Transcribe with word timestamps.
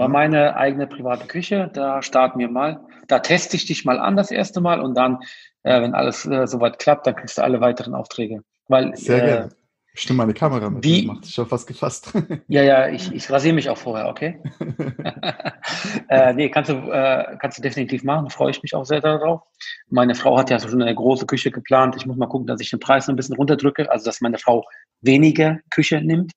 War 0.00 0.08
meine 0.08 0.56
eigene 0.56 0.86
private 0.86 1.26
Küche. 1.26 1.70
Da 1.72 2.00
starten 2.00 2.38
wir 2.38 2.48
mal. 2.48 2.80
Da 3.06 3.18
teste 3.18 3.56
ich 3.56 3.66
dich 3.66 3.84
mal 3.84 4.00
an 4.00 4.16
das 4.16 4.30
erste 4.30 4.60
Mal 4.60 4.80
und 4.80 4.94
dann, 4.96 5.18
äh, 5.62 5.80
wenn 5.82 5.94
alles 5.94 6.26
äh, 6.26 6.46
soweit 6.46 6.78
klappt, 6.78 7.06
dann 7.06 7.16
kriegst 7.16 7.36
du 7.36 7.42
alle 7.42 7.60
weiteren 7.60 7.94
Aufträge. 7.94 8.42
Weil, 8.66 8.96
Sehr 8.96 9.22
äh, 9.22 9.26
gerne. 9.26 9.48
Stimme 9.92 10.18
meine 10.18 10.32
Kamera 10.32 10.70
mit. 10.70 10.84
Wie? 10.84 11.04
Macht 11.04 11.24
dich 11.24 11.34
schon 11.34 11.46
fast 11.46 11.66
gefasst. 11.66 12.12
Ja, 12.48 12.62
ja, 12.62 12.88
ich, 12.88 13.12
ich 13.12 13.30
rasiere 13.30 13.54
mich 13.54 13.68
auch 13.68 13.76
vorher, 13.76 14.08
okay? 14.08 14.40
äh, 16.08 16.32
nee, 16.32 16.48
kannst 16.48 16.70
du, 16.70 16.74
äh, 16.90 17.36
kannst 17.38 17.58
du 17.58 17.62
definitiv 17.62 18.02
machen. 18.02 18.30
Freue 18.30 18.52
ich 18.52 18.62
mich 18.62 18.74
auch 18.74 18.84
sehr 18.84 19.00
darauf. 19.00 19.42
Meine 19.88 20.14
Frau 20.14 20.38
hat 20.38 20.48
ja 20.48 20.58
schon 20.58 20.80
eine 20.80 20.94
große 20.94 21.26
Küche 21.26 21.50
geplant. 21.50 21.96
Ich 21.96 22.06
muss 22.06 22.16
mal 22.16 22.28
gucken, 22.28 22.46
dass 22.46 22.60
ich 22.60 22.70
den 22.70 22.80
Preis 22.80 23.06
noch 23.06 23.12
ein 23.12 23.16
bisschen 23.16 23.36
runterdrücke, 23.36 23.90
also 23.90 24.04
dass 24.04 24.20
meine 24.20 24.38
Frau 24.38 24.64
weniger 25.02 25.58
Küche 25.68 26.00
nimmt. 26.00 26.32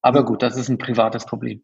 Aber 0.00 0.24
gut, 0.24 0.42
das 0.42 0.56
ist 0.56 0.68
ein 0.68 0.78
privates 0.78 1.24
Problem. 1.24 1.62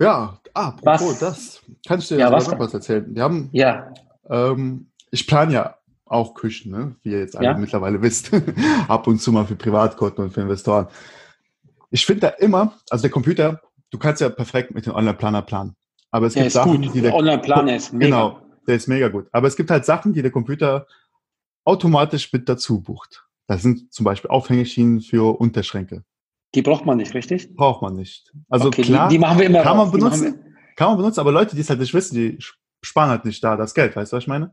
Ja, 0.00 0.38
ah, 0.54 0.68
apropos 0.68 1.18
das. 1.18 1.62
Kann 1.86 2.00
ich 2.00 2.08
dir 2.08 2.18
Ja, 2.18 2.32
was 2.32 2.48
noch 2.48 2.58
was 2.58 2.74
erzählen? 2.74 3.14
Wir 3.14 3.22
haben, 3.22 3.48
Ja, 3.52 3.92
ähm, 4.28 4.90
ich 5.10 5.26
plane 5.26 5.52
ja 5.52 5.76
auch 6.06 6.34
Küchen, 6.34 6.72
ne? 6.72 6.96
wie 7.02 7.12
ihr 7.12 7.20
jetzt 7.20 7.36
alle 7.36 7.46
Ja. 7.48 7.56
mittlerweile 7.56 8.02
wisst. 8.02 8.30
Ab 8.88 9.06
und 9.06 9.20
zu 9.20 9.32
mal 9.32 9.46
für 9.46 9.56
Privatkunden 9.56 10.24
und 10.24 10.32
für 10.32 10.40
Investoren. 10.42 10.88
Ich 11.90 12.04
finde 12.06 12.20
da 12.22 12.28
immer, 12.28 12.74
also 12.90 13.02
der 13.02 13.10
Computer, 13.10 13.60
du 13.90 13.98
kannst 13.98 14.20
ja 14.20 14.28
perfekt 14.28 14.74
mit 14.74 14.86
dem 14.86 14.94
Online-Planer 14.94 15.42
planen. 15.42 15.76
Aber 16.10 16.26
es 16.26 16.34
der 16.34 16.44
gibt 16.44 16.52
Sachen, 16.54 16.82
gut. 16.82 16.94
die 16.94 17.00
der 17.00 17.14
Online-Planer 17.14 17.76
ist 17.76 17.92
mega. 17.92 18.04
Genau, 18.06 18.40
der 18.66 18.76
ist 18.76 18.88
mega 18.88 19.08
gut. 19.08 19.28
Aber 19.32 19.48
es 19.48 19.56
gibt 19.56 19.70
halt 19.70 19.84
Sachen, 19.84 20.12
die 20.12 20.22
der 20.22 20.30
Computer 20.30 20.86
automatisch 21.64 22.32
mit 22.32 22.48
dazu 22.48 22.80
bucht. 22.82 23.24
Das 23.46 23.62
sind 23.62 23.92
zum 23.92 24.04
Beispiel 24.04 24.30
Aufhängeschienen 24.30 25.00
für 25.00 25.38
Unterschränke. 25.40 26.04
Die 26.54 26.62
braucht 26.62 26.84
man 26.84 26.98
nicht, 26.98 27.14
richtig? 27.14 27.54
Braucht 27.54 27.82
man 27.82 27.96
nicht. 27.96 28.32
Also 28.48 28.68
okay, 28.68 28.82
klar, 28.82 29.08
die, 29.08 29.14
die 29.14 29.18
machen 29.18 29.38
wir 29.38 29.46
immer 29.46 29.62
kann 29.62 29.76
man 29.76 29.88
raus. 29.88 29.98
Machen 30.00 30.20
benutzen, 30.20 30.56
kann 30.76 30.88
man 30.88 30.96
benutzen, 30.98 31.20
aber 31.20 31.32
Leute, 31.32 31.54
die 31.54 31.62
es 31.62 31.70
halt 31.70 31.80
nicht 31.80 31.94
wissen, 31.94 32.14
die 32.14 32.38
sparen 32.82 33.10
halt 33.10 33.24
nicht 33.24 33.42
da 33.42 33.56
das 33.56 33.74
Geld, 33.74 33.96
weißt 33.96 34.12
du, 34.12 34.16
was 34.16 34.24
ich 34.24 34.28
meine? 34.28 34.52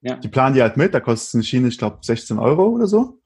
Ja, 0.00 0.16
Die 0.16 0.28
planen 0.28 0.54
die 0.54 0.62
halt 0.62 0.76
mit, 0.76 0.94
da 0.94 1.00
kostet 1.00 1.34
eine 1.34 1.44
Schiene, 1.44 1.68
ich 1.68 1.78
glaube, 1.78 1.98
16 2.02 2.38
Euro 2.38 2.66
oder 2.68 2.86
so. 2.86 3.20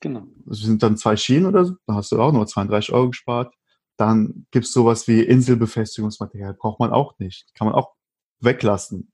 genau. 0.00 0.24
Das 0.46 0.58
sind 0.58 0.82
dann 0.82 0.96
zwei 0.96 1.16
Schienen 1.16 1.46
oder 1.46 1.64
so, 1.64 1.74
da 1.86 1.94
hast 1.94 2.12
du 2.12 2.20
auch 2.20 2.32
nur 2.32 2.46
32 2.46 2.92
Euro 2.92 3.08
gespart. 3.08 3.54
Dann 3.96 4.46
gibt's 4.50 4.72
sowas 4.72 5.06
wie 5.08 5.20
Inselbefestigungsmaterial, 5.22 6.54
braucht 6.54 6.80
man 6.80 6.90
auch 6.92 7.18
nicht. 7.18 7.54
Kann 7.54 7.66
man 7.66 7.74
auch 7.74 7.92
weglassen. 8.40 9.12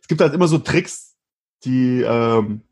Es 0.00 0.06
gibt 0.06 0.20
halt 0.20 0.34
immer 0.34 0.48
so 0.48 0.58
Tricks, 0.58 1.16
die 1.64 2.02
ähm, 2.02 2.62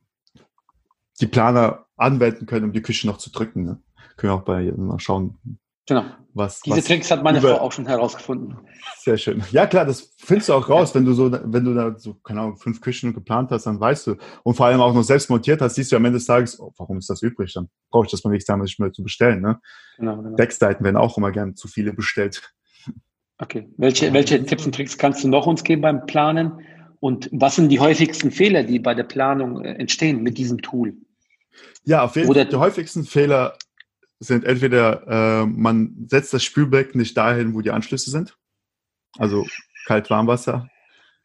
die 1.21 1.27
Planer 1.27 1.87
anwenden 1.97 2.47
können, 2.47 2.67
um 2.67 2.73
die 2.73 2.83
Küche 2.83 3.07
noch 3.07 3.19
zu 3.19 3.31
drücken. 3.31 3.65
Ne? 3.65 3.83
Können 4.17 4.33
wir 4.33 4.37
auch 4.37 4.43
bei 4.45 4.73
mal 4.77 4.99
schauen, 5.01 5.39
genau. 5.87 6.05
was. 6.35 6.61
Diese 6.61 6.77
was 6.79 6.85
Tricks 6.85 7.11
hat 7.11 7.23
meine 7.23 7.39
über- 7.39 7.57
Frau 7.57 7.61
auch 7.61 7.73
schon 7.73 7.87
herausgefunden. 7.87 8.57
Sehr 8.99 9.17
schön. 9.17 9.43
Ja, 9.51 9.67
klar, 9.67 9.85
das 9.85 10.15
findest 10.19 10.49
du 10.49 10.55
auch 10.55 10.69
raus, 10.69 10.95
wenn 10.95 11.05
du 11.05 11.13
so, 11.13 11.31
wenn 11.33 11.65
du 11.65 11.75
da 11.75 11.99
so, 11.99 12.15
keine 12.15 12.41
Ahnung, 12.41 12.57
fünf 12.57 12.81
Küchen 12.81 13.13
geplant 13.15 13.51
hast, 13.51 13.65
dann 13.67 13.81
weißt 13.81 14.07
du. 14.07 14.17
Und 14.45 14.55
vor 14.55 14.67
allem 14.67 14.81
auch 14.81 14.95
noch 14.95 15.03
selbst 15.03 15.29
montiert 15.31 15.61
hast, 15.61 15.75
siehst 15.75 15.91
du 15.93 15.97
am 15.97 16.05
Ende 16.05 16.19
des 16.19 16.27
Tages, 16.27 16.59
oh, 16.61 16.73
warum 16.77 16.99
ist 16.99 17.11
das 17.11 17.23
übrig? 17.23 17.53
Dann 17.55 17.69
brauche 17.91 18.07
ich 18.07 18.11
das 18.11 18.23
mal 18.25 18.31
nicht 18.31 18.47
sagen, 18.47 18.63
nicht 18.63 18.79
mehr 18.79 18.93
zu 18.93 19.03
bestellen. 19.03 19.41
Ne? 19.41 19.61
Genau, 19.99 20.17
genau. 20.23 20.37
Deckseiten 20.37 20.85
werden 20.85 20.97
auch 20.97 21.17
immer 21.19 21.33
gern 21.33 21.57
zu 21.57 21.69
viele 21.69 21.93
bestellt. 21.93 22.43
Okay. 23.39 23.69
Welche, 23.77 24.13
welche 24.13 24.45
Tipps 24.45 24.67
und 24.67 24.75
Tricks 24.75 24.97
kannst 24.99 25.25
du 25.25 25.29
noch 25.29 25.47
uns 25.47 25.65
geben 25.65 25.83
beim 25.83 26.07
Planen? 26.07 26.61
Und 27.01 27.29
was 27.33 27.57
sind 27.57 27.71
die 27.71 27.81
häufigsten 27.81 28.31
Fehler, 28.31 28.63
die 28.63 28.79
bei 28.79 28.95
der 28.95 29.03
Planung 29.03 29.65
äh, 29.65 29.73
entstehen 29.75 30.23
mit 30.23 30.39
diesem 30.39 30.63
Tool? 30.63 30.95
Ja, 31.85 32.05
auf 32.05 32.15
jeden 32.15 32.29
Oder- 32.29 32.43
Fall. 32.43 32.51
Die 32.51 32.57
häufigsten 32.57 33.03
Fehler 33.05 33.55
sind 34.23 34.45
entweder, 34.45 35.43
äh, 35.43 35.47
man 35.47 36.07
setzt 36.09 36.33
das 36.33 36.45
Spülbecken 36.45 37.01
nicht 37.01 37.17
dahin, 37.17 37.55
wo 37.55 37.61
die 37.61 37.71
Anschlüsse 37.71 38.11
sind. 38.11 38.37
Also 39.19 39.47
kalt-warmwasser. 39.87 40.69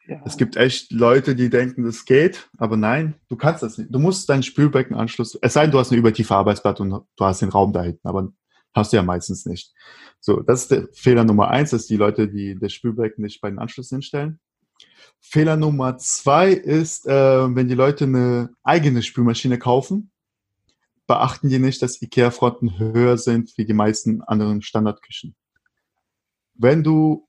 Ja. 0.08 0.22
Es 0.26 0.38
gibt 0.38 0.56
echt 0.56 0.92
Leute, 0.92 1.36
die 1.36 1.50
denken, 1.50 1.84
das 1.84 2.06
geht, 2.06 2.50
aber 2.58 2.78
nein, 2.78 3.16
du 3.28 3.36
kannst 3.36 3.62
das 3.62 3.78
nicht. 3.78 3.94
Du 3.94 4.00
musst 4.00 4.30
deinen 4.30 4.44
Spülbeckenanschluss, 4.44 5.38
es 5.42 5.54
sei 5.54 5.64
denn, 5.64 5.72
du 5.72 5.80
hast 5.80 5.92
eine 5.92 6.00
übertiefe 6.00 6.34
Arbeitsplatte 6.34 6.82
und 6.84 6.90
du 6.90 7.26
hast 7.26 7.42
den 7.42 7.50
Raum 7.50 7.74
da 7.74 7.84
hinten, 7.84 8.08
aber 8.08 8.32
hast 8.74 8.94
du 8.94 8.98
ja 8.98 9.04
meistens 9.04 9.46
nicht. 9.46 9.74
So, 10.20 10.42
das 10.42 10.64
ist 10.64 10.72
der 10.72 10.88
Fehler 10.94 11.26
Nummer 11.26 11.50
eins, 11.50 11.72
dass 11.72 11.88
die 11.88 11.98
Leute, 11.98 12.30
die 12.30 12.58
das 12.58 12.74
Spülbecken 12.74 13.24
nicht 13.24 13.42
bei 13.42 13.50
den 13.50 13.60
Anschlüssen 13.60 13.98
hinstellen. 13.98 14.40
Fehler 15.20 15.58
Nummer 15.58 15.98
zwei 15.98 16.52
ist, 16.52 17.06
äh, 17.06 17.56
wenn 17.56 17.68
die 17.68 17.76
Leute 17.76 18.06
eine 18.06 18.50
eigene 18.64 19.04
Spülmaschine 19.04 19.60
kaufen, 19.60 20.12
beachten 21.08 21.50
die 21.50 21.60
nicht, 21.60 21.82
dass 21.82 22.02
IKEA-Fronten 22.02 22.78
höher 22.78 23.18
sind 23.18 23.58
wie 23.58 23.66
die 23.66 23.74
meisten 23.74 24.22
anderen 24.22 24.62
Standardküchen. 24.62 25.36
Wenn 26.54 26.84
du 26.84 27.28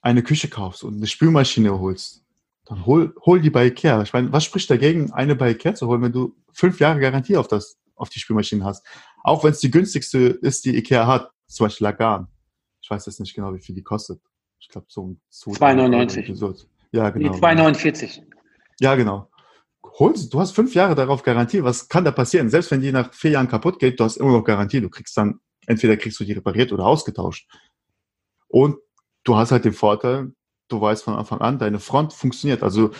eine 0.00 0.22
Küche 0.22 0.48
kaufst 0.48 0.84
und 0.84 0.96
eine 0.96 1.06
Spülmaschine 1.06 1.78
holst, 1.78 2.24
dann 2.66 2.86
hol, 2.86 3.14
hol 3.24 3.40
die 3.40 3.50
bei 3.50 3.66
Ikea. 3.66 4.02
Ich 4.02 4.12
meine, 4.12 4.32
was 4.32 4.44
spricht 4.44 4.70
dagegen, 4.70 5.12
eine 5.12 5.36
bei 5.36 5.50
Ikea 5.50 5.74
zu 5.74 5.86
holen, 5.86 6.02
wenn 6.02 6.12
du 6.12 6.34
fünf 6.52 6.80
Jahre 6.80 6.98
Garantie 6.98 7.36
auf, 7.36 7.46
das, 7.46 7.76
auf 7.94 8.08
die 8.08 8.18
Spülmaschine 8.18 8.64
hast? 8.64 8.86
Auch 9.22 9.44
wenn 9.44 9.50
es 9.50 9.60
die 9.60 9.70
günstigste 9.70 10.18
ist, 10.18 10.64
die 10.64 10.76
Ikea 10.76 11.06
hat, 11.06 11.30
zum 11.46 11.66
Beispiel 11.66 11.84
Lagan. 11.84 12.28
Ich 12.80 12.90
weiß 12.90 13.06
jetzt 13.06 13.20
nicht 13.20 13.34
genau, 13.34 13.54
wie 13.54 13.60
viel 13.60 13.74
die 13.74 13.82
kostet. 13.82 14.20
Ich 14.58 14.68
glaube, 14.68 14.86
so 14.88 15.02
um 15.02 15.20
2,99. 15.30 16.34
so. 16.34 16.54
Ja, 16.92 17.10
Nee, 17.10 17.24
genau. 17.24 17.34
2,49. 17.34 18.22
Ja, 18.80 18.94
genau. 18.94 19.28
Hol 19.98 20.16
sie, 20.16 20.28
du 20.28 20.40
hast 20.40 20.52
fünf 20.52 20.74
Jahre 20.74 20.94
darauf 20.94 21.22
Garantie. 21.22 21.62
Was 21.62 21.88
kann 21.88 22.04
da 22.04 22.10
passieren? 22.10 22.50
Selbst 22.50 22.70
wenn 22.70 22.80
die 22.80 22.90
nach 22.90 23.14
vier 23.14 23.32
Jahren 23.32 23.48
kaputt 23.48 23.78
geht, 23.78 24.00
du 24.00 24.04
hast 24.04 24.16
immer 24.16 24.32
noch 24.32 24.42
Garantie. 24.42 24.80
Du 24.80 24.90
kriegst 24.90 25.16
dann, 25.16 25.40
entweder 25.66 25.96
kriegst 25.96 26.18
du 26.18 26.24
die 26.24 26.32
repariert 26.32 26.72
oder 26.72 26.84
ausgetauscht. 26.84 27.48
Und 28.48 28.76
du 29.22 29.36
hast 29.36 29.52
halt 29.52 29.64
den 29.64 29.72
Vorteil, 29.72 30.32
du 30.68 30.80
weißt 30.80 31.04
von 31.04 31.14
Anfang 31.14 31.40
an, 31.40 31.58
deine 31.58 31.78
Front 31.78 32.12
funktioniert. 32.12 32.62
Also 32.62 32.90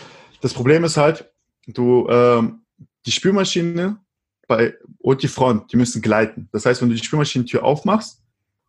das 0.41 0.53
Problem 0.53 0.85
ist 0.85 0.95
halt, 0.95 1.29
du, 1.67 2.07
ähm, 2.09 2.65
die 3.05 3.11
Spülmaschine 3.11 3.99
bei, 4.47 4.75
und 4.99 5.21
die 5.21 5.27
Front, 5.27 5.73
die 5.73 5.77
müssen 5.77 6.01
gleiten. 6.01 6.47
Das 6.51 6.65
heißt, 6.65 6.81
wenn 6.81 6.89
du 6.89 6.95
die 6.95 7.03
Spülmaschinentür 7.03 7.63
aufmachst, 7.63 8.21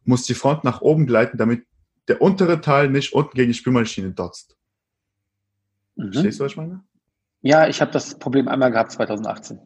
muss 0.05 0.25
die 0.25 0.35
Front 0.35 0.65
nach 0.65 0.81
oben 0.81 1.07
gleiten, 1.07 1.39
damit 1.39 1.65
der 2.09 2.21
untere 2.23 2.61
Teil 2.61 2.91
nicht 2.91 3.13
unten 3.13 3.35
gegen 3.35 3.53
die 3.53 3.59
Spülmaschine 3.59 4.13
dotzt. 4.13 4.57
Verstehst 5.97 6.25
Mhm. 6.25 6.39
du, 6.39 6.45
was 6.45 6.53
ich 6.53 6.57
meine? 6.57 6.85
Ja, 7.47 7.69
ich 7.69 7.81
habe 7.81 7.93
das 7.93 8.19
Problem 8.19 8.49
einmal 8.49 8.73
gehabt 8.73 8.91
2018. 8.91 9.61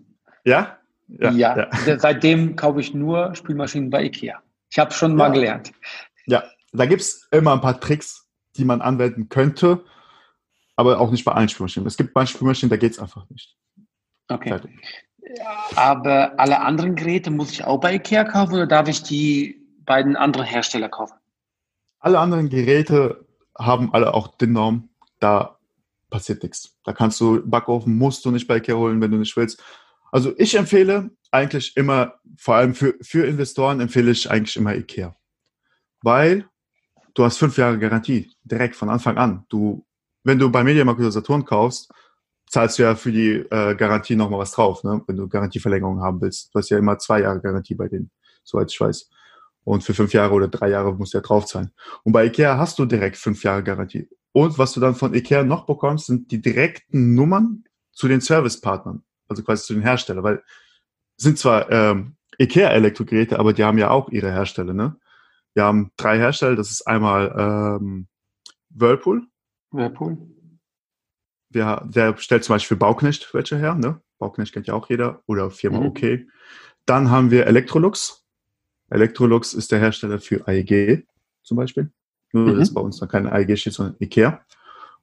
Ja? 0.45 0.77
Ja, 1.09 1.71
seitdem 1.97 2.55
kaufe 2.55 2.79
ich 2.81 2.93
nur 2.93 3.35
Spülmaschinen 3.35 3.89
bei 3.89 4.05
Ikea. 4.05 4.43
Ich 4.71 4.79
habe 4.79 4.93
schon 4.93 5.17
mal 5.17 5.29
Ja. 5.29 5.33
gelernt. 5.33 5.73
Ja, 6.27 6.45
da 6.73 6.85
gibt's 6.85 7.27
immer 7.33 7.55
ein 7.55 7.63
paar 7.63 7.81
Tricks, 7.81 8.29
die 8.57 8.67
man 8.67 8.83
anwenden 8.83 9.31
könnte, 9.31 9.83
aber 10.77 11.01
auch 11.01 11.11
nicht 11.11 11.25
bei 11.25 11.33
allen 11.33 11.49
Spülmaschinen. 11.49 11.87
Es 11.87 11.97
gibt 11.97 12.15
manche 12.15 12.35
Spülmaschinen, 12.35 12.69
da 12.69 12.77
geht's 12.77 12.99
einfach 12.99 13.29
nicht. 13.31 13.57
Okay. 14.29 14.51
Fertig. 14.51 14.71
Aber 15.75 16.39
alle 16.39 16.61
anderen 16.61 16.97
Geräte 16.97 17.31
muss 17.31 17.51
ich 17.51 17.65
auch 17.65 17.81
bei 17.81 17.95
Ikea 17.95 18.25
kaufen 18.25 18.55
oder 18.55 18.67
darf 18.67 18.89
ich 18.89 19.03
die 19.03 19.67
beiden 19.87 20.17
anderen 20.17 20.47
Hersteller 20.47 20.91
kaufen? 20.91 21.17
Alle 21.99 22.19
anderen 22.19 22.51
Geräte 22.51 23.27
haben 23.59 23.93
alle 23.95 24.13
auch 24.13 24.29
den 24.37 24.53
Norm, 24.53 24.91
da 25.19 25.57
passiert 26.11 26.43
nichts. 26.43 26.77
Da 26.85 26.93
kannst 26.93 27.21
du 27.21 27.41
Backofen 27.45 27.97
musst 27.97 28.25
du 28.25 28.31
nicht 28.31 28.47
bei 28.47 28.57
Ikea 28.59 28.75
holen, 28.75 29.01
wenn 29.01 29.11
du 29.11 29.19
nicht 29.19 29.37
willst. 29.37 29.63
Also 30.13 30.35
ich 30.37 30.55
empfehle 30.57 31.11
eigentlich 31.31 31.77
immer, 31.77 32.15
vor 32.37 32.57
allem 32.57 32.75
für, 32.75 32.95
für 33.01 33.27
Investoren 33.27 33.81
empfehle 33.81 34.11
ich 34.11 34.31
eigentlich 34.31 34.57
immer 34.57 34.75
Ikea. 34.75 35.15
Weil 36.03 36.49
du 37.15 37.25
hast 37.25 37.39
fünf 37.39 37.57
Jahre 37.57 37.79
Garantie, 37.79 38.33
direkt 38.43 38.77
von 38.77 38.91
Anfang 38.91 39.17
an. 39.19 39.45
Du, 39.49 39.87
wenn 40.25 40.39
du 40.39 40.51
bei 40.51 40.65
Mediamarkt 40.65 41.01
oder 41.01 41.13
Saturn 41.13 41.45
kaufst, 41.45 41.93
zahlst 42.49 42.79
du 42.79 42.83
ja 42.83 42.97
für 42.97 43.13
die 43.13 43.33
äh, 43.51 43.77
Garantie 43.77 44.17
nochmal 44.17 44.41
was 44.41 44.53
drauf, 44.53 44.83
ne? 44.83 45.01
wenn 45.07 45.17
du 45.17 45.29
Garantieverlängerung 45.29 46.01
haben 46.01 46.21
willst. 46.21 46.53
Du 46.53 46.59
hast 46.59 46.69
ja 46.71 46.79
immer 46.79 46.99
zwei 46.99 47.21
Jahre 47.21 47.41
Garantie 47.41 47.75
bei 47.75 47.89
denen, 47.89 48.11
soweit 48.43 48.71
ich 48.73 48.81
weiß. 48.81 49.09
Und 49.63 49.85
für 49.85 49.95
fünf 49.95 50.13
Jahre 50.13 50.35
oder 50.35 50.49
drei 50.49 50.71
Jahre 50.71 50.93
musst 50.95 51.15
du 51.15 51.19
ja 51.19 51.23
drauf 51.23 51.47
zahlen. 51.47 51.71
Und 52.03 52.13
bei 52.13 52.27
Ikea 52.27 52.59
hast 52.59 52.79
du 52.79 52.87
direkt 52.87 53.17
fünf 53.17 53.45
Jahre 53.45 53.63
Garantie. 53.63 54.09
Und 54.33 54.59
was 54.59 54.73
du 54.73 54.81
dann 54.81 54.95
von 54.95 55.15
Ikea 55.15 55.43
noch 55.43 55.67
bekommst, 55.67 56.07
sind 56.07 56.31
die 56.31 56.41
direkten 56.41 57.15
Nummern 57.15 57.65
zu 57.93 58.09
den 58.09 58.21
Servicepartnern, 58.21 59.03
also 59.29 59.43
quasi 59.43 59.65
zu 59.65 59.75
den 59.75 59.83
Herstellern, 59.83 60.23
weil 60.23 60.43
sind 61.17 61.39
zwar 61.39 61.71
ähm, 61.71 62.17
Ikea-Elektrogeräte, 62.39 63.39
aber 63.39 63.53
die 63.53 63.65
haben 63.65 63.79
ja 63.79 63.91
auch 63.91 64.09
ihre 64.09 64.33
Hersteller, 64.33 64.73
ne? 64.73 64.97
Wir 65.55 65.65
haben 65.65 65.91
drei 65.97 66.19
Hersteller. 66.19 66.57
Das 66.57 66.71
ist 66.71 66.87
einmal 66.87 67.35
ähm, 67.37 68.07
Whirlpool. 68.71 69.27
Whirlpool. 69.71 70.19
Der, 71.51 71.85
der 71.85 72.17
stellt 72.19 72.45
zum 72.45 72.55
Beispiel 72.55 72.77
Bauknecht 72.77 73.33
welche 73.35 73.59
her. 73.59 73.75
Ne? 73.75 74.01
Bauknecht 74.19 74.53
kennt 74.53 74.69
ja 74.69 74.75
auch 74.75 74.89
jeder. 74.89 75.23
Oder 75.27 75.51
Firma 75.51 75.81
Mhm. 75.81 75.87
OK. 75.87 76.03
Dann 76.87 77.11
haben 77.11 77.31
wir 77.31 77.47
Electrolux. 77.47 78.25
Electrolux 78.89 79.55
ist 79.55 79.73
der 79.73 79.81
Hersteller 79.81 80.21
für 80.21 80.47
AEG 80.47 81.07
zum 81.43 81.57
Beispiel. 81.57 81.91
Nur, 82.33 82.55
Mhm. 82.55 82.59
dass 82.59 82.73
bei 82.75 82.81
uns 82.81 83.01
noch 83.01 83.09
kein 83.09 83.27
AEG 83.27 83.57
steht, 83.59 83.73
sondern 83.73 83.97
Ikea. 83.99 84.45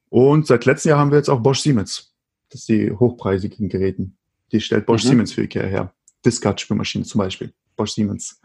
Und 0.08 0.46
seit 0.46 0.64
letztem 0.64 0.90
Jahr 0.90 0.98
haben 0.98 1.10
wir 1.10 1.18
jetzt 1.18 1.28
auch 1.28 1.40
Bosch 1.40 1.60
Siemens. 1.60 2.14
Das 2.50 2.64
sind 2.64 2.78
die 2.78 2.90
hochpreisigen 2.92 3.68
Geräten. 3.68 4.16
Die 4.52 4.60
stellt 4.60 4.86
Bosch 4.86 5.04
Mhm. 5.04 5.08
Siemens 5.08 5.32
für 5.32 5.42
Ikea 5.42 5.64
her. 5.64 5.92
Discard-Spülmaschinen 6.24 7.04
zum 7.04 7.18
Beispiel. 7.18 7.52
Bosch 7.76 7.92
Siemens. 7.92 8.40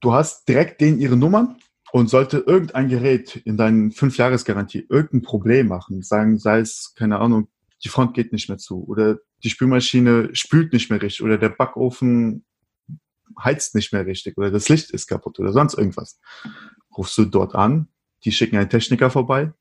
Du 0.00 0.12
hast 0.12 0.46
direkt 0.48 0.80
denen 0.80 0.98
ihre 1.00 1.16
Nummern 1.16 1.56
und 1.92 2.10
sollte 2.10 2.38
irgendein 2.38 2.88
Gerät 2.88 3.36
in 3.44 3.56
deinen 3.56 3.92
fünf 3.92 4.18
Jahresgarantie 4.18 4.86
irgendein 4.90 5.22
Problem 5.22 5.68
machen, 5.68 6.02
sagen, 6.02 6.38
sei 6.38 6.58
es, 6.60 6.92
keine 6.96 7.18
Ahnung, 7.18 7.48
die 7.82 7.88
Front 7.88 8.14
geht 8.14 8.32
nicht 8.32 8.48
mehr 8.48 8.58
zu 8.58 8.84
oder 8.86 9.18
die 9.42 9.50
Spülmaschine 9.50 10.30
spült 10.34 10.72
nicht 10.72 10.90
mehr 10.90 11.00
richtig 11.00 11.22
oder 11.24 11.38
der 11.38 11.48
Backofen 11.50 12.44
heizt 13.42 13.74
nicht 13.74 13.92
mehr 13.92 14.06
richtig 14.06 14.36
oder 14.38 14.50
das 14.50 14.68
Licht 14.68 14.90
ist 14.90 15.06
kaputt 15.06 15.38
oder 15.38 15.52
sonst 15.52 15.74
irgendwas. 15.74 16.18
Rufst 16.96 17.16
du 17.18 17.24
dort 17.24 17.54
an, 17.54 17.88
die 18.24 18.32
schicken 18.32 18.56
einen 18.56 18.70
Techniker 18.70 19.10
vorbei, 19.10 19.52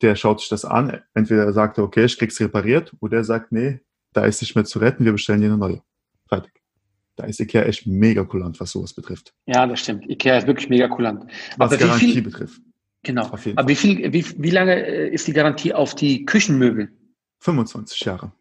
der 0.00 0.16
schaut 0.16 0.40
sich 0.40 0.48
das 0.48 0.64
an, 0.64 1.00
entweder 1.14 1.52
sagt 1.52 1.78
er, 1.78 1.84
okay, 1.84 2.04
ich 2.04 2.18
krieg's 2.18 2.40
repariert, 2.40 2.92
oder 3.00 3.18
er 3.18 3.24
sagt, 3.24 3.52
nee, 3.52 3.80
da 4.12 4.24
ist 4.24 4.40
nicht 4.42 4.54
mehr 4.54 4.64
zu 4.64 4.78
retten, 4.78 5.04
wir 5.04 5.12
bestellen 5.12 5.40
dir 5.40 5.46
eine 5.48 5.58
neue. 5.58 5.82
Fertig. 6.28 6.52
Da 7.16 7.24
ist 7.24 7.40
Ikea 7.40 7.62
echt 7.62 7.86
mega 7.86 8.24
kulant, 8.24 8.58
was 8.60 8.70
sowas 8.70 8.92
betrifft. 8.94 9.34
Ja, 9.46 9.66
das 9.66 9.80
stimmt. 9.80 10.08
Ikea 10.08 10.38
ist 10.38 10.46
wirklich 10.46 10.68
mega 10.68 10.88
kulant. 10.88 11.24
Was 11.56 11.70
Aber 11.72 11.80
wie 11.80 11.84
Garantie 11.84 12.12
viel- 12.12 12.22
betrifft. 12.22 12.60
Genau. 13.04 13.26
Aber 13.26 13.68
wie 13.68 13.74
viel, 13.74 14.12
wie, 14.12 14.24
wie 14.38 14.50
lange 14.50 14.74
äh, 14.86 15.08
ist 15.08 15.26
die 15.26 15.32
Garantie 15.32 15.74
auf 15.74 15.94
die 15.96 16.24
Küchenmöbel? 16.24 16.90
25 17.40 18.00
Jahre. 18.00 18.32